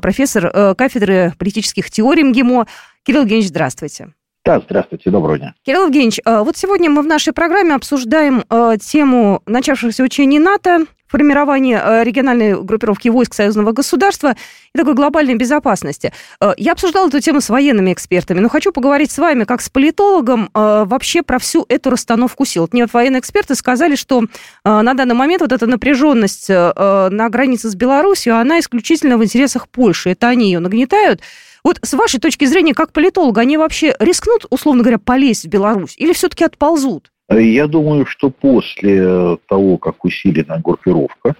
профессор 0.00 0.50
э, 0.52 0.74
кафедры 0.76 1.32
политических 1.38 1.90
теорий 1.90 2.24
МГИМО. 2.24 2.66
Кирилл 3.04 3.22
Евгеньевич, 3.22 3.48
здравствуйте. 3.48 4.12
Да, 4.44 4.58
здравствуйте, 4.58 5.08
доброго 5.10 5.38
дня. 5.38 5.54
Кирилл 5.64 5.86
Евгеньевич, 5.86 6.18
э, 6.24 6.40
вот 6.40 6.56
сегодня 6.56 6.90
мы 6.90 7.02
в 7.02 7.06
нашей 7.06 7.32
программе 7.32 7.76
обсуждаем 7.76 8.42
э, 8.50 8.76
тему 8.80 9.40
начавшихся 9.46 10.02
учений 10.02 10.40
НАТО, 10.40 10.86
формирования 11.06 11.80
э, 11.80 12.02
региональной 12.02 12.60
группировки 12.60 13.08
войск 13.08 13.34
союзного 13.34 13.70
государства 13.70 14.34
и 14.74 14.78
такой 14.78 14.94
глобальной 14.94 15.36
безопасности. 15.36 16.12
Я 16.56 16.72
обсуждала 16.72 17.06
эту 17.06 17.20
тему 17.20 17.40
с 17.40 17.50
военными 17.50 17.92
экспертами, 17.92 18.40
но 18.40 18.48
хочу 18.48 18.72
поговорить 18.72 19.12
с 19.12 19.18
вами 19.18 19.44
как 19.44 19.60
с 19.60 19.68
политологом 19.68 20.50
вообще 20.54 21.22
про 21.22 21.38
всю 21.38 21.64
эту 21.68 21.90
расстановку 21.90 22.44
сил. 22.44 22.68
Мне 22.72 22.82
вот 22.84 22.94
военные 22.94 23.20
эксперты 23.20 23.54
сказали, 23.54 23.94
что 23.94 24.24
на 24.64 24.94
данный 24.94 25.14
момент 25.14 25.42
вот 25.42 25.52
эта 25.52 25.66
напряженность 25.66 26.48
на 26.48 27.28
границе 27.28 27.68
с 27.68 27.74
Беларусью, 27.74 28.38
она 28.38 28.58
исключительно 28.58 29.18
в 29.18 29.24
интересах 29.24 29.68
Польши. 29.68 30.10
Это 30.10 30.28
они 30.28 30.46
ее 30.46 30.60
нагнетают. 30.60 31.20
Вот 31.64 31.78
с 31.82 31.92
вашей 31.94 32.18
точки 32.18 32.44
зрения, 32.44 32.74
как 32.74 32.92
политолога, 32.92 33.40
они 33.40 33.56
вообще 33.56 33.94
рискнут, 33.98 34.46
условно 34.50 34.82
говоря, 34.82 34.98
полезть 34.98 35.44
в 35.44 35.48
Беларусь 35.48 35.94
или 35.96 36.12
все-таки 36.12 36.44
отползут? 36.44 37.12
Я 37.30 37.66
думаю, 37.66 38.04
что 38.06 38.30
после 38.30 39.38
того, 39.48 39.78
как 39.78 40.04
усилена 40.04 40.58
группировка, 40.58 41.36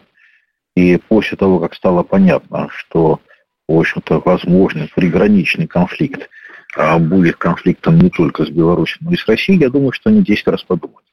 и 0.75 0.97
после 0.97 1.37
того, 1.37 1.59
как 1.59 1.75
стало 1.75 2.03
понятно, 2.03 2.69
что, 2.71 3.21
в 3.69 3.79
общем-то, 3.79 4.23
возможный 4.25 4.89
приграничный 4.95 5.67
конфликт 5.67 6.29
а 6.75 6.99
будет 6.99 7.37
конфликтом 7.37 7.99
не 7.99 8.11
только 8.11 8.45
с 8.45 8.49
Беларусью, 8.49 8.99
но 9.03 9.13
и 9.13 9.17
с 9.17 9.27
Россией, 9.27 9.61
я 9.61 9.69
думаю, 9.69 9.93
что 9.93 10.11
они 10.11 10.23
10 10.23 10.49
раз 10.49 10.63
подумают. 10.63 11.05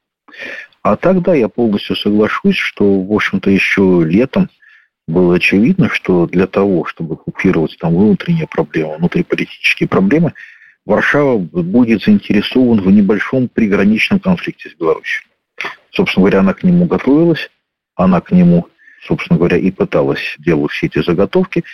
А 0.82 0.96
тогда 0.96 1.34
я 1.34 1.48
полностью 1.48 1.96
соглашусь, 1.96 2.56
что, 2.56 3.02
в 3.02 3.12
общем-то, 3.12 3.50
еще 3.50 4.02
летом 4.04 4.48
было 5.10 5.34
очевидно, 5.34 5.88
что 5.90 6.26
для 6.26 6.46
того, 6.46 6.84
чтобы 6.86 7.16
купировать 7.16 7.76
там 7.78 7.96
внутренние 7.96 8.46
проблемы, 8.46 8.96
внутриполитические 8.96 9.88
проблемы, 9.88 10.32
Варшава 10.86 11.38
будет 11.38 12.02
заинтересован 12.02 12.80
в 12.80 12.90
небольшом 12.90 13.48
приграничном 13.48 14.18
конфликте 14.18 14.70
с 14.70 14.74
Беларусью. 14.74 15.22
Собственно 15.92 16.22
говоря, 16.24 16.40
она 16.40 16.54
к 16.54 16.62
нему 16.62 16.86
готовилась, 16.86 17.50
она 17.94 18.20
к 18.20 18.32
нему, 18.32 18.68
собственно 19.06 19.38
говоря, 19.38 19.58
и 19.58 19.70
пыталась 19.70 20.36
делать 20.38 20.72
все 20.72 20.86
эти 20.86 21.02
заготовки. 21.02 21.64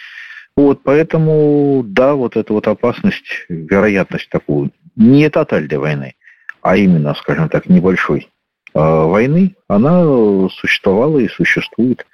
Вот, 0.57 0.83
поэтому, 0.83 1.85
да, 1.87 2.15
вот 2.15 2.37
эта 2.37 2.53
вот 2.53 2.67
опасность, 2.67 3.27
вероятность 3.49 4.29
такую, 4.31 4.71
не 4.97 5.29
тотальной 5.29 5.77
войны, 5.77 6.15
а 6.63 6.77
именно, 6.77 7.15
скажем 7.15 7.49
так, 7.49 7.69
небольшой 7.69 8.29
э, 8.75 8.79
войны, 8.79 9.55
она 9.69 10.49
существовала 10.49 11.19
и 11.19 11.29
существует. 11.29 12.07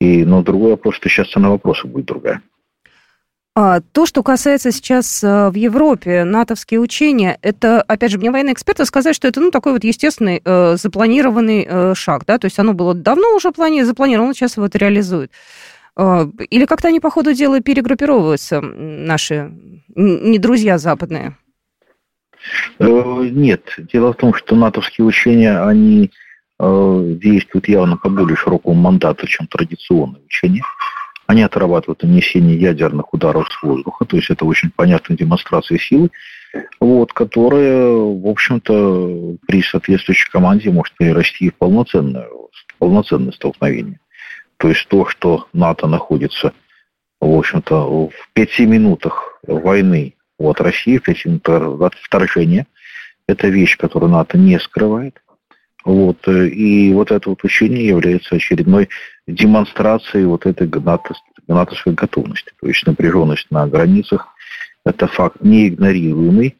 И, 0.00 0.24
но 0.24 0.42
другой 0.42 0.72
вопрос, 0.72 0.96
что 0.96 1.08
сейчас 1.08 1.28
цена 1.28 1.50
вопроса 1.50 1.86
будет 1.86 2.06
другая. 2.06 2.42
А, 3.58 3.80
то, 3.80 4.04
что 4.04 4.22
касается 4.22 4.70
сейчас 4.70 5.24
э, 5.24 5.48
в 5.48 5.54
Европе 5.54 6.24
натовские 6.24 6.78
учения, 6.78 7.38
это, 7.40 7.80
опять 7.80 8.10
же, 8.10 8.18
мне 8.18 8.30
военные 8.30 8.52
эксперты 8.52 8.84
сказали, 8.84 9.14
что 9.14 9.28
это, 9.28 9.40
ну, 9.40 9.50
такой 9.50 9.72
вот 9.72 9.82
естественный 9.82 10.42
э, 10.44 10.76
запланированный 10.76 11.66
э, 11.66 11.94
шаг, 11.94 12.26
да, 12.26 12.36
то 12.36 12.44
есть 12.44 12.58
оно 12.58 12.74
было 12.74 12.92
давно 12.92 13.34
уже 13.34 13.48
плани- 13.48 13.82
запланировано, 13.82 14.34
сейчас 14.34 14.58
его 14.58 14.66
это 14.66 14.76
реализует. 14.76 15.32
Э, 15.96 16.26
или 16.50 16.66
как-то 16.66 16.88
они, 16.88 17.00
по 17.00 17.08
ходу 17.08 17.32
дела, 17.32 17.60
перегруппировываются, 17.60 18.60
наши 18.60 19.50
не 19.94 20.38
друзья 20.38 20.76
западные? 20.76 21.38
Э, 22.78 23.28
нет. 23.30 23.74
Дело 23.78 24.12
в 24.12 24.16
том, 24.16 24.34
что 24.34 24.54
натовские 24.54 25.06
учения, 25.06 25.58
они 25.62 26.10
действуют 26.58 27.68
явно 27.68 27.96
по 27.96 28.08
более 28.08 28.36
широкому 28.36 28.74
мандату, 28.74 29.26
чем 29.26 29.46
традиционные 29.46 30.22
учения. 30.24 30.62
Они 31.26 31.42
отрабатывают 31.42 32.02
нанесение 32.02 32.56
ядерных 32.56 33.12
ударов 33.12 33.48
с 33.50 33.62
воздуха, 33.62 34.04
то 34.04 34.16
есть 34.16 34.30
это 34.30 34.44
очень 34.44 34.70
понятная 34.70 35.16
демонстрация 35.16 35.76
силы, 35.78 36.10
вот, 36.78 37.12
которая, 37.12 37.88
в 37.88 38.26
общем-то, 38.26 39.36
при 39.46 39.62
соответствующей 39.62 40.30
команде 40.30 40.70
может 40.70 40.96
перерасти 40.96 41.50
в 41.50 41.54
полноценное, 41.56 42.28
полноценное 42.78 43.32
столкновение. 43.32 43.98
То 44.58 44.68
есть 44.68 44.86
то, 44.88 45.06
что 45.06 45.48
НАТО 45.52 45.88
находится, 45.88 46.52
в 47.20 47.36
общем-то, 47.36 48.08
в 48.08 48.12
пяти 48.32 48.64
минутах 48.64 49.40
войны 49.46 50.14
от 50.38 50.60
России, 50.60 50.98
в 50.98 51.02
пяти 51.02 51.28
минутах 51.28 51.92
вторжения, 52.02 52.66
это 53.26 53.48
вещь, 53.48 53.76
которую 53.76 54.12
НАТО 54.12 54.38
не 54.38 54.58
скрывает. 54.60 55.20
Вот, 55.86 56.26
э, 56.26 56.48
и 56.48 56.92
вот 56.92 57.12
это 57.12 57.30
вот 57.30 57.44
учение 57.44 57.86
является 57.86 58.34
очередной 58.34 58.88
демонстрацией 59.28 60.24
вот 60.24 60.44
этой 60.44 60.68
натовской 61.46 61.94
готовности. 61.94 62.50
То 62.60 62.66
есть 62.66 62.84
напряженность 62.84 63.46
на 63.50 63.68
границах– 63.68 64.26
это 64.84 65.06
факт 65.06 65.36
неигнорируемый, 65.42 66.56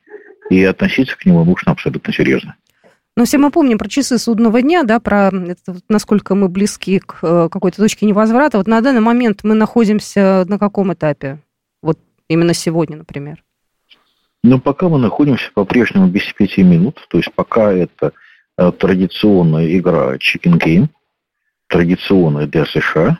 и 0.48 0.62
относиться 0.62 1.18
к 1.18 1.26
нему 1.26 1.44
нужно 1.44 1.72
абсолютно 1.72 2.12
серьезно. 2.12 2.54
Но 3.16 3.24
все 3.24 3.38
мы 3.38 3.50
помним 3.50 3.78
про 3.78 3.88
часы 3.88 4.16
судного 4.16 4.62
дня, 4.62 4.84
да, 4.84 5.00
про 5.00 5.28
это, 5.28 5.76
насколько 5.88 6.36
мы 6.36 6.48
близки 6.48 7.00
к 7.00 7.18
э, 7.22 7.48
какой-то 7.50 7.78
точке 7.78 8.06
невозврата. 8.06 8.58
Вот 8.58 8.68
на 8.68 8.80
данный 8.80 9.00
момент 9.00 9.40
мы 9.42 9.56
находимся 9.56 10.44
на 10.46 10.56
каком 10.56 10.92
этапе? 10.92 11.40
Вот 11.82 11.98
именно 12.28 12.54
сегодня, 12.54 12.98
например. 12.98 13.42
Ну, 14.44 14.60
пока 14.60 14.88
мы 14.88 15.00
находимся 15.00 15.50
по-прежнему 15.52 16.06
без 16.06 16.32
пяти 16.32 16.62
минут, 16.62 17.04
то 17.08 17.18
есть 17.18 17.32
пока 17.34 17.72
это 17.72 18.12
традиционная 18.56 19.76
игра 19.76 20.16
Chicken 20.16 20.58
Game, 20.58 20.88
традиционная 21.68 22.46
для 22.46 22.64
США. 22.66 23.18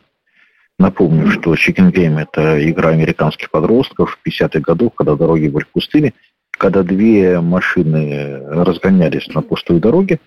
Напомню, 0.78 1.30
что 1.30 1.54
Chicken 1.54 1.90
Game– 1.92 2.20
это 2.22 2.70
игра 2.70 2.90
американских 2.90 3.50
подростков 3.50 4.18
в 4.22 4.28
50-х 4.28 4.60
годах, 4.60 4.92
когда 4.94 5.16
дороги 5.16 5.48
были 5.48 5.64
пустыми, 5.72 6.14
когда 6.50 6.82
две 6.82 7.40
машины 7.40 8.38
разгонялись 8.46 9.26
на 9.28 9.42
пустой 9.42 9.80
дороге, 9.80 10.20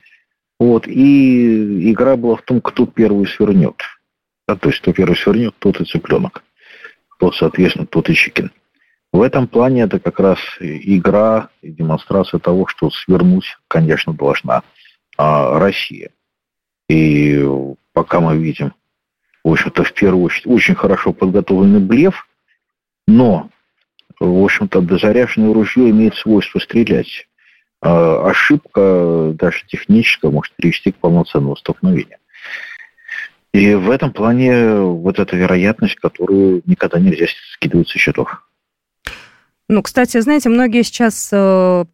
вот, 0.59 0.87
и 0.87 1.91
игра 1.91 2.17
была 2.17 2.35
в 2.35 2.41
том, 2.41 2.61
кто 2.61 2.85
первый 2.85 3.27
свернет. 3.27 3.81
Да, 4.47 4.55
то 4.55 4.69
есть, 4.69 4.81
кто 4.81 4.91
первый 4.91 5.15
свернет, 5.15 5.55
тот 5.59 5.79
и 5.79 5.85
цыпленок. 5.85 6.43
Тот, 7.19 7.35
соответственно, 7.35 7.85
тот 7.85 8.09
и 8.09 8.15
чикен. 8.15 8.51
В 9.11 9.21
этом 9.21 9.47
плане 9.47 9.83
это 9.83 9.99
как 9.99 10.19
раз 10.19 10.39
игра 10.59 11.49
и 11.61 11.71
демонстрация 11.71 12.39
того, 12.39 12.67
что 12.67 12.89
свернуть, 12.89 13.57
конечно, 13.67 14.13
должна 14.13 14.63
а 15.19 15.59
Россия. 15.59 16.11
И 16.87 17.45
пока 17.91 18.21
мы 18.21 18.37
видим, 18.37 18.73
в 19.43 19.51
общем-то, 19.51 19.83
в 19.83 19.93
первую 19.93 20.23
очередь, 20.23 20.47
очень 20.47 20.75
хорошо 20.75 21.11
подготовленный 21.11 21.81
блеф, 21.81 22.25
но, 23.05 23.49
в 24.17 24.41
общем-то, 24.41 24.79
дозаряженное 24.79 25.53
ружье 25.53 25.89
имеет 25.89 26.15
свойство 26.15 26.59
стрелять. 26.59 27.27
А 27.81 28.29
ошибка, 28.29 29.33
даже 29.33 29.65
техническая, 29.67 30.31
может 30.31 30.55
привести 30.55 30.93
к 30.93 30.95
полноценному 30.95 31.57
столкновению. 31.57 32.17
И 33.53 33.73
в 33.73 33.89
этом 33.89 34.13
плане 34.13 34.75
вот 34.75 35.19
эта 35.19 35.35
вероятность, 35.35 35.95
которую 35.95 36.61
никогда 36.65 36.97
нельзя 36.97 37.25
скидывать 37.55 37.89
со 37.89 37.99
счетов. 37.99 38.41
Ну, 39.67 39.83
кстати, 39.83 40.17
знаете, 40.21 40.47
многие 40.47 40.83
сейчас 40.83 41.29
э, 41.33 41.85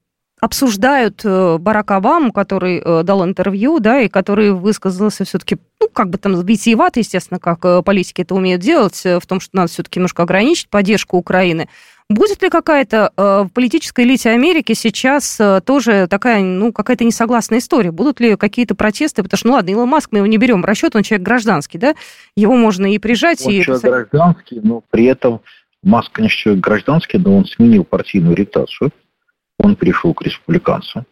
обсуждают 0.45 1.21
э, 1.23 1.57
Барака 1.59 1.95
Обаму, 1.95 2.31
который 2.31 2.79
э, 2.79 3.01
дал 3.03 3.25
интервью, 3.25 3.79
да, 3.79 4.01
и 4.01 4.07
который 4.07 4.51
высказался 4.51 5.25
все-таки, 5.25 5.57
ну, 5.81 5.89
как 5.91 6.11
бы 6.11 6.19
там 6.19 6.39
витиевато, 6.39 6.99
естественно, 6.99 7.39
как 7.39 7.65
э, 7.65 7.81
политики 7.81 8.21
это 8.21 8.35
умеют 8.35 8.61
делать, 8.61 9.03
в 9.03 9.25
том, 9.27 9.39
что 9.39 9.57
надо 9.57 9.69
все-таки 9.69 9.97
немножко 9.99 10.21
ограничить 10.21 10.69
поддержку 10.69 11.17
Украины. 11.17 11.67
Будет 12.07 12.43
ли 12.43 12.51
какая-то 12.51 13.11
в 13.17 13.49
политической 13.51 14.05
элите 14.05 14.29
Америки 14.29 14.73
сейчас 14.73 15.41
тоже 15.65 16.05
такая, 16.07 16.43
ну, 16.43 16.71
какая-то 16.71 17.03
несогласная 17.03 17.57
история? 17.57 17.91
Будут 17.91 18.19
ли 18.19 18.35
какие-то 18.35 18.75
протесты? 18.75 19.23
Потому 19.23 19.37
что, 19.39 19.47
ну 19.47 19.53
ладно, 19.55 19.71
Илон 19.71 19.89
Маск, 19.89 20.11
мы 20.11 20.19
его 20.19 20.27
не 20.27 20.37
берем 20.37 20.61
в 20.61 20.65
расчет, 20.65 20.95
он 20.95 21.01
человек 21.01 21.25
гражданский, 21.25 21.79
да? 21.79 21.95
Его 22.35 22.55
можно 22.55 22.85
и 22.93 22.99
прижать, 22.99 23.43
он 23.43 23.53
и... 23.53 23.63
человек 23.63 23.81
гражданский, 24.11 24.59
но 24.61 24.83
при 24.91 25.05
этом 25.05 25.41
Маск, 25.81 26.11
конечно, 26.11 26.37
человек 26.37 26.63
гражданский, 26.63 27.17
но 27.17 27.37
он 27.37 27.45
сменил 27.45 27.83
партийную 27.83 28.33
ориентацию 28.33 28.91
он 29.59 29.75
пришел 29.75 30.13
к 30.13 30.21
республиканцам. 30.21 31.05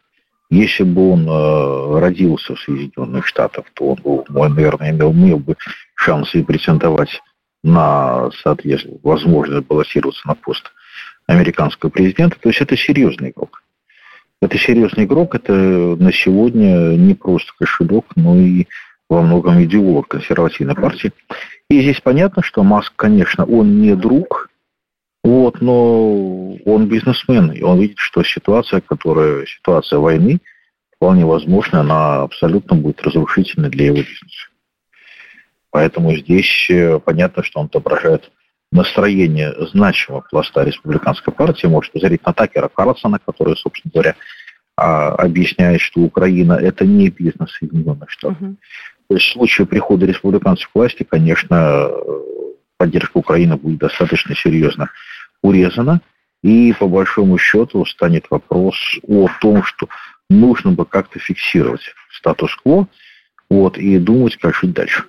Если 0.50 0.84
бы 0.84 1.14
он 1.14 1.28
э, 1.28 2.00
родился 2.00 2.56
в 2.56 2.60
Соединенных 2.60 3.26
Штатах, 3.26 3.66
то 3.74 3.90
он, 3.92 3.96
был, 4.04 4.26
наверное, 4.30 4.92
имел, 4.92 5.12
имел 5.12 5.40
бы 5.40 5.56
шансы 5.96 6.44
претендовать 6.44 7.22
на, 7.64 8.30
соответственно, 8.44 9.00
возможность 9.02 9.66
баллотироваться 9.66 10.28
на 10.28 10.36
пост 10.36 10.72
американского 11.28 11.90
президента. 11.90 12.38
То 12.40 12.50
есть 12.50 12.62
это 12.62 12.78
серьезный 12.78 13.32
игрок. 13.32 13.64
Это 14.42 14.58
серьезный 14.58 15.06
игрок, 15.06 15.36
это 15.36 15.54
на 15.54 16.12
сегодня 16.12 16.98
не 16.98 17.16
просто 17.16 17.54
кошелек, 17.58 18.06
но 18.16 18.36
и 18.36 18.68
во 19.10 19.22
многом 19.22 19.64
идеолог 19.64 20.10
консервативной 20.10 20.76
партии. 20.76 21.14
И 21.70 21.82
здесь 21.82 22.02
понятно, 22.02 22.44
что 22.44 22.62
Маск, 22.64 22.94
конечно, 22.96 23.46
он 23.46 23.82
не 23.82 23.96
друг 23.96 24.43
вот, 25.24 25.62
но 25.62 26.56
он 26.66 26.88
бизнесмен, 26.88 27.52
и 27.52 27.62
он 27.62 27.80
видит, 27.80 27.98
что 27.98 28.24
ситуация, 28.24 28.82
которая, 28.82 29.46
ситуация 29.46 30.00
войны, 30.00 30.42
вполне 30.96 31.26
возможно, 31.26 31.80
она 31.80 32.24
абсолютно 32.24 32.76
будет 32.76 33.02
разрушительной 33.02 33.70
для 33.70 33.86
его 33.86 33.98
бизнеса. 33.98 34.48
Поэтому 35.72 36.14
здесь 36.16 36.68
э, 36.70 37.00
понятно, 37.00 37.42
что 37.42 37.62
он 37.62 37.66
отображает 37.68 38.32
настроение 38.72 39.54
значимого 39.72 40.24
пласта 40.30 40.64
республиканской 40.64 41.34
партии. 41.34 41.68
Может 41.68 41.94
посмотреть 41.94 42.26
на 42.26 42.34
Такера 42.34 42.68
Карлсона, 42.68 43.20
который, 43.24 43.56
собственно 43.56 43.92
говоря, 43.94 44.16
а, 44.76 45.10
объясняет, 45.16 45.82
что 45.82 46.02
Украина– 46.02 46.54
это 46.62 46.86
не 46.86 47.10
бизнес 47.10 47.52
Соединенных 47.52 48.10
Штатов. 48.10 48.42
Uh-huh. 48.42 48.56
То 49.08 49.16
есть 49.16 49.28
в 49.28 49.34
случае 49.34 49.68
прихода 49.68 50.06
республиканцев 50.06 50.70
к 50.70 50.76
власти, 50.76 51.04
конечно, 51.04 51.90
поддержка 52.78 53.18
Украины 53.18 53.56
будет 53.56 53.80
достаточно 53.80 54.36
серьезно 54.36 54.90
урезана. 55.44 56.02
И 56.42 56.74
по 56.74 56.88
большому 56.88 57.38
счету 57.38 57.86
станет 57.86 58.26
вопрос 58.30 58.76
о 59.08 59.30
том, 59.40 59.64
что 59.64 59.88
нужно 60.30 60.72
бы 60.72 60.86
как-то 60.86 61.20
фиксировать 61.20 61.94
статус-кво 62.12 62.88
вот, 63.50 63.78
и 63.78 63.98
думать, 63.98 64.38
как 64.38 64.56
жить 64.56 64.74
дальше. 64.74 65.06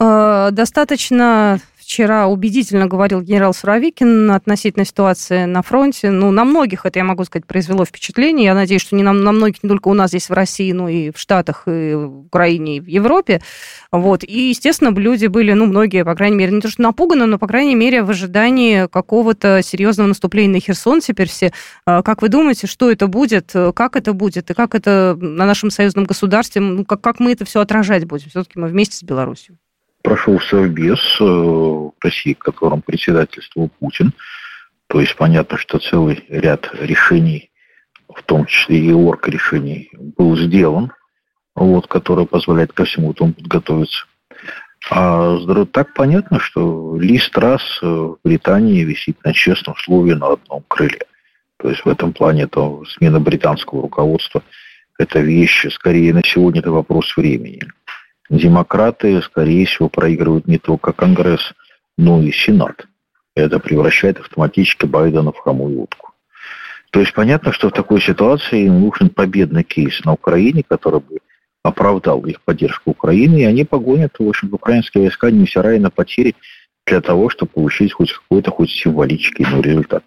Э, 0.00 0.48
достаточно 0.50 1.60
вчера 1.86 2.26
убедительно 2.26 2.86
говорил 2.86 3.22
генерал 3.22 3.54
Суровикин 3.54 4.28
относительно 4.32 4.84
ситуации 4.84 5.44
на 5.44 5.62
фронте. 5.62 6.10
Ну, 6.10 6.32
на 6.32 6.44
многих 6.44 6.84
это, 6.84 6.98
я 6.98 7.04
могу 7.04 7.24
сказать, 7.24 7.46
произвело 7.46 7.84
впечатление. 7.84 8.46
Я 8.46 8.54
надеюсь, 8.54 8.82
что 8.82 8.96
не 8.96 9.04
на, 9.04 9.12
на 9.12 9.30
многих, 9.30 9.62
не 9.62 9.68
только 9.68 9.86
у 9.86 9.94
нас 9.94 10.10
здесь 10.10 10.28
в 10.28 10.32
России, 10.32 10.72
но 10.72 10.88
и 10.88 11.12
в 11.12 11.18
Штатах, 11.18 11.62
и 11.66 11.94
в 11.94 12.26
Украине, 12.26 12.78
и 12.78 12.80
в 12.80 12.86
Европе. 12.88 13.40
Вот. 13.92 14.24
И, 14.24 14.48
естественно, 14.48 14.88
люди 14.88 15.26
были, 15.26 15.52
ну, 15.52 15.66
многие, 15.66 16.04
по 16.04 16.16
крайней 16.16 16.36
мере, 16.36 16.52
не 16.52 16.60
то 16.60 16.68
что 16.68 16.82
напуганы, 16.82 17.26
но, 17.26 17.38
по 17.38 17.46
крайней 17.46 17.76
мере, 17.76 18.02
в 18.02 18.10
ожидании 18.10 18.88
какого-то 18.88 19.62
серьезного 19.62 20.08
наступления 20.08 20.54
на 20.54 20.60
Херсон 20.60 21.00
теперь 21.00 21.28
все. 21.28 21.52
А 21.86 22.02
как 22.02 22.20
вы 22.20 22.28
думаете, 22.28 22.66
что 22.66 22.90
это 22.90 23.06
будет, 23.06 23.52
как 23.76 23.94
это 23.94 24.12
будет, 24.12 24.50
и 24.50 24.54
как 24.54 24.74
это 24.74 25.16
на 25.20 25.46
нашем 25.46 25.70
союзном 25.70 26.04
государстве, 26.04 26.60
ну, 26.60 26.84
как, 26.84 27.00
как 27.00 27.20
мы 27.20 27.30
это 27.30 27.44
все 27.44 27.60
отражать 27.60 28.06
будем? 28.06 28.28
Все-таки 28.28 28.58
мы 28.58 28.66
вместе 28.66 28.96
с 28.96 29.04
Беларусью 29.04 29.56
прошел 30.06 30.38
Совбез 30.38 31.00
э, 31.18 31.90
России, 32.00 32.34
которым 32.34 32.80
председательствовал 32.80 33.70
Путин. 33.80 34.12
То 34.86 35.00
есть 35.00 35.16
понятно, 35.16 35.58
что 35.58 35.80
целый 35.80 36.24
ряд 36.28 36.70
решений, 36.80 37.50
в 38.14 38.22
том 38.22 38.46
числе 38.46 38.78
и 38.78 38.92
орг 38.92 39.26
решений, 39.26 39.90
был 40.16 40.36
сделан, 40.36 40.92
вот, 41.56 41.88
который 41.88 42.24
позволяет 42.24 42.72
ко 42.72 42.84
всему 42.84 43.10
этому 43.10 43.32
подготовиться. 43.32 44.06
А 44.90 45.38
так 45.72 45.92
понятно, 45.94 46.38
что 46.38 46.96
лист 47.00 47.36
раз 47.36 47.62
в 47.82 48.18
Британии 48.22 48.84
висит 48.84 49.16
на 49.24 49.32
честном 49.32 49.74
слове 49.76 50.14
на 50.14 50.34
одном 50.34 50.62
крыле. 50.68 51.00
То 51.56 51.68
есть 51.68 51.84
в 51.84 51.88
этом 51.88 52.12
плане 52.12 52.44
это 52.44 52.78
смена 52.90 53.18
британского 53.18 53.82
руководства– 53.82 54.44
это 54.98 55.18
вещь, 55.18 55.66
скорее 55.72 56.14
на 56.14 56.22
сегодня 56.24 56.60
это 56.60 56.70
вопрос 56.70 57.16
времени 57.16 57.60
демократы, 58.30 59.20
скорее 59.22 59.66
всего, 59.66 59.88
проигрывают 59.88 60.46
не 60.46 60.58
только 60.58 60.92
Конгресс, 60.92 61.52
но 61.96 62.20
и 62.20 62.32
Сенат. 62.32 62.86
Это 63.34 63.58
превращает 63.58 64.18
автоматически 64.18 64.86
Байдена 64.86 65.32
в 65.32 65.38
хромую 65.38 65.82
утку. 65.82 66.12
То 66.90 67.00
есть 67.00 67.12
понятно, 67.12 67.52
что 67.52 67.68
в 67.68 67.72
такой 67.72 68.00
ситуации 68.00 68.68
нужен 68.68 69.10
победный 69.10 69.64
кейс 69.64 70.04
на 70.04 70.14
Украине, 70.14 70.62
который 70.66 71.00
бы 71.00 71.18
оправдал 71.62 72.24
их 72.24 72.40
поддержку 72.40 72.90
Украины, 72.90 73.40
и 73.40 73.44
они 73.44 73.64
погонят, 73.64 74.14
в 74.18 74.28
общем, 74.28 74.52
украинские 74.52 75.02
войска, 75.04 75.30
невзирая 75.30 75.78
на 75.78 75.90
потери, 75.90 76.34
для 76.86 77.00
того, 77.00 77.28
чтобы 77.28 77.50
получить 77.52 77.92
хоть 77.92 78.12
какой-то 78.12 78.50
хоть 78.50 78.70
символический 78.70 79.44
но 79.50 79.60
результат. 79.60 80.04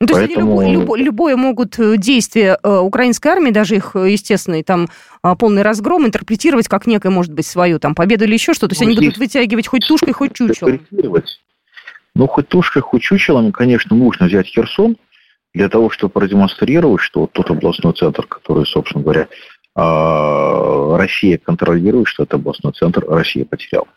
Ну, 0.00 0.06
то 0.06 0.14
Поэтому... 0.14 0.60
есть 0.60 0.74
любое, 0.74 1.00
любое 1.00 1.36
могут 1.36 1.78
э, 1.78 1.96
действия 1.96 2.58
э, 2.62 2.78
украинской 2.78 3.28
армии, 3.28 3.50
даже 3.50 3.76
их 3.76 3.96
э, 3.96 4.10
естественный 4.10 4.62
там 4.62 4.88
а, 5.22 5.36
полный 5.36 5.62
разгром, 5.62 6.06
интерпретировать 6.06 6.68
как 6.68 6.86
некое, 6.86 7.08
может 7.08 7.32
быть, 7.32 7.46
свою 7.46 7.78
там 7.78 7.94
победу 7.94 8.24
или 8.24 8.34
еще 8.34 8.52
что-то. 8.52 8.68
То 8.68 8.72
есть 8.74 8.82
ну, 8.82 8.88
они 8.88 8.96
будут 8.96 9.18
вытягивать 9.18 9.66
хоть 9.68 9.86
тушкой, 9.86 10.12
хоть 10.12 10.34
чучелом. 10.34 10.80
Ну, 12.14 12.26
хоть 12.26 12.48
тушкой, 12.48 12.82
хоть 12.82 13.02
чучелом, 13.02 13.52
конечно, 13.52 13.96
нужно 13.96 14.26
взять 14.26 14.46
Херсон 14.46 14.96
для 15.54 15.70
того, 15.70 15.88
чтобы 15.88 16.12
продемонстрировать, 16.12 17.00
что 17.00 17.26
тот 17.26 17.50
областной 17.50 17.94
центр, 17.94 18.26
который, 18.26 18.66
собственно 18.66 19.02
говоря, 19.02 19.28
а, 19.74 20.96
Россия 20.98 21.38
контролирует, 21.38 22.08
что 22.08 22.24
это 22.24 22.36
областной 22.36 22.74
центр 22.74 23.04
Россия 23.06 23.46
потеряла. 23.46 23.88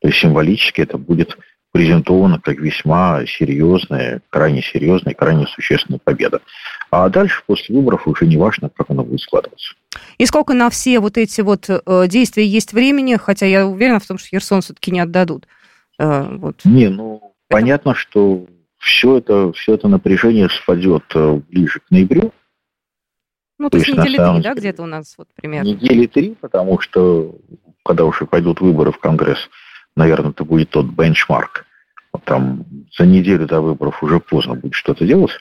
То 0.00 0.08
есть 0.08 0.20
символически 0.20 0.80
это 0.80 0.98
будет 0.98 1.36
презентована 1.72 2.40
как 2.40 2.58
весьма 2.58 3.24
серьезная, 3.26 4.22
крайне 4.30 4.62
серьезная, 4.62 5.14
крайне 5.14 5.46
существенная 5.46 6.00
победа. 6.02 6.40
А 6.90 7.08
дальше, 7.08 7.42
после 7.46 7.76
выборов, 7.76 8.06
уже 8.06 8.26
не 8.26 8.36
важно, 8.36 8.70
как 8.74 8.90
она 8.90 9.02
будет 9.02 9.20
складываться. 9.20 9.74
И 10.16 10.26
сколько 10.26 10.54
на 10.54 10.70
все 10.70 11.00
вот 11.00 11.18
эти 11.18 11.40
вот 11.42 11.68
э, 11.68 12.06
действия 12.08 12.46
есть 12.46 12.72
времени, 12.72 13.16
хотя 13.16 13.46
я 13.46 13.66
уверена 13.66 14.00
в 14.00 14.06
том, 14.06 14.18
что 14.18 14.28
Херсон 14.28 14.62
все-таки 14.62 14.90
не 14.90 15.00
отдадут. 15.00 15.46
Э, 15.98 16.36
вот. 16.36 16.64
Не, 16.64 16.88
ну, 16.88 17.16
это... 17.16 17.26
понятно, 17.48 17.94
что 17.94 18.46
все 18.78 19.18
это, 19.18 19.52
все 19.52 19.74
это 19.74 19.88
напряжение 19.88 20.48
спадет 20.48 21.04
э, 21.14 21.40
ближе 21.50 21.80
к 21.80 21.90
ноябрю. 21.90 22.32
Ну, 23.58 23.70
то, 23.70 23.72
то 23.72 23.78
есть 23.78 23.88
недели 23.88 24.16
три, 24.16 24.42
да, 24.42 24.54
где-то 24.54 24.84
у 24.84 24.86
нас 24.86 25.14
вот 25.18 25.28
примерно? 25.34 25.68
Недели 25.68 26.06
три, 26.06 26.36
потому 26.40 26.78
что 26.80 27.34
когда 27.84 28.04
уже 28.04 28.24
пойдут 28.24 28.60
выборы 28.60 28.92
в 28.92 28.98
Конгресс, 28.98 29.48
наверное, 29.98 30.30
это 30.30 30.44
будет 30.44 30.70
тот 30.70 30.86
бенчмарк. 30.86 31.66
Там 32.24 32.64
за 32.96 33.04
неделю 33.04 33.46
до 33.46 33.60
выборов 33.60 34.02
уже 34.02 34.18
поздно 34.20 34.54
будет 34.54 34.74
что-то 34.74 35.04
делать. 35.04 35.32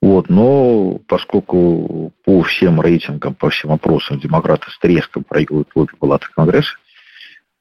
Вот, 0.00 0.28
но 0.28 0.98
поскольку 1.08 2.12
по 2.24 2.42
всем 2.42 2.80
рейтингам, 2.80 3.34
по 3.34 3.50
всем 3.50 3.72
опросам 3.72 4.20
демократы 4.20 4.70
с 4.70 4.78
треском 4.78 5.24
проигрывают 5.24 5.70
обе 5.74 5.92
палаты 5.98 6.26
Конгресса, 6.34 6.76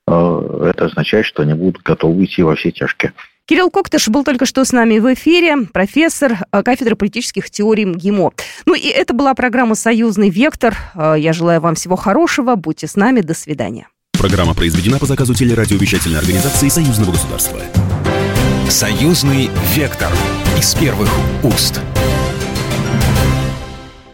э, 0.07 0.69
это 0.69 0.85
означает, 0.85 1.25
что 1.25 1.43
они 1.43 1.53
будут 1.53 1.81
готовы 1.83 2.25
идти 2.25 2.43
во 2.43 2.55
все 2.55 2.71
тяжкие. 2.71 3.13
Кирилл 3.45 3.69
Коктыш 3.69 4.09
был 4.09 4.23
только 4.23 4.45
что 4.45 4.63
с 4.65 4.71
нами 4.71 4.99
в 4.99 5.13
эфире, 5.13 5.67
профессор 5.73 6.33
э, 6.51 6.63
кафедры 6.63 6.95
политических 6.95 7.49
теорий 7.49 7.85
МГИМО. 7.85 8.33
Ну 8.65 8.75
и 8.75 8.87
это 8.87 9.13
была 9.13 9.33
программа 9.35 9.75
«Союзный 9.75 10.29
вектор». 10.29 10.75
Э, 10.95 11.15
я 11.17 11.31
желаю 11.31 11.61
вам 11.61 11.75
всего 11.75 11.95
хорошего. 11.95 12.55
Будьте 12.55 12.87
с 12.87 12.97
нами. 12.97 13.21
До 13.21 13.33
свидания. 13.33 13.87
Программа 14.23 14.53
произведена 14.53 14.99
по 14.99 15.05
заказу 15.05 15.35
телерадиовещательной 15.35 16.17
организации 16.17 16.69
Союзного 16.69 17.11
государства. 17.11 17.59
Союзный 18.69 19.49
вектор 19.75 20.09
из 20.57 20.73
первых 20.75 21.09
уст. 21.43 21.81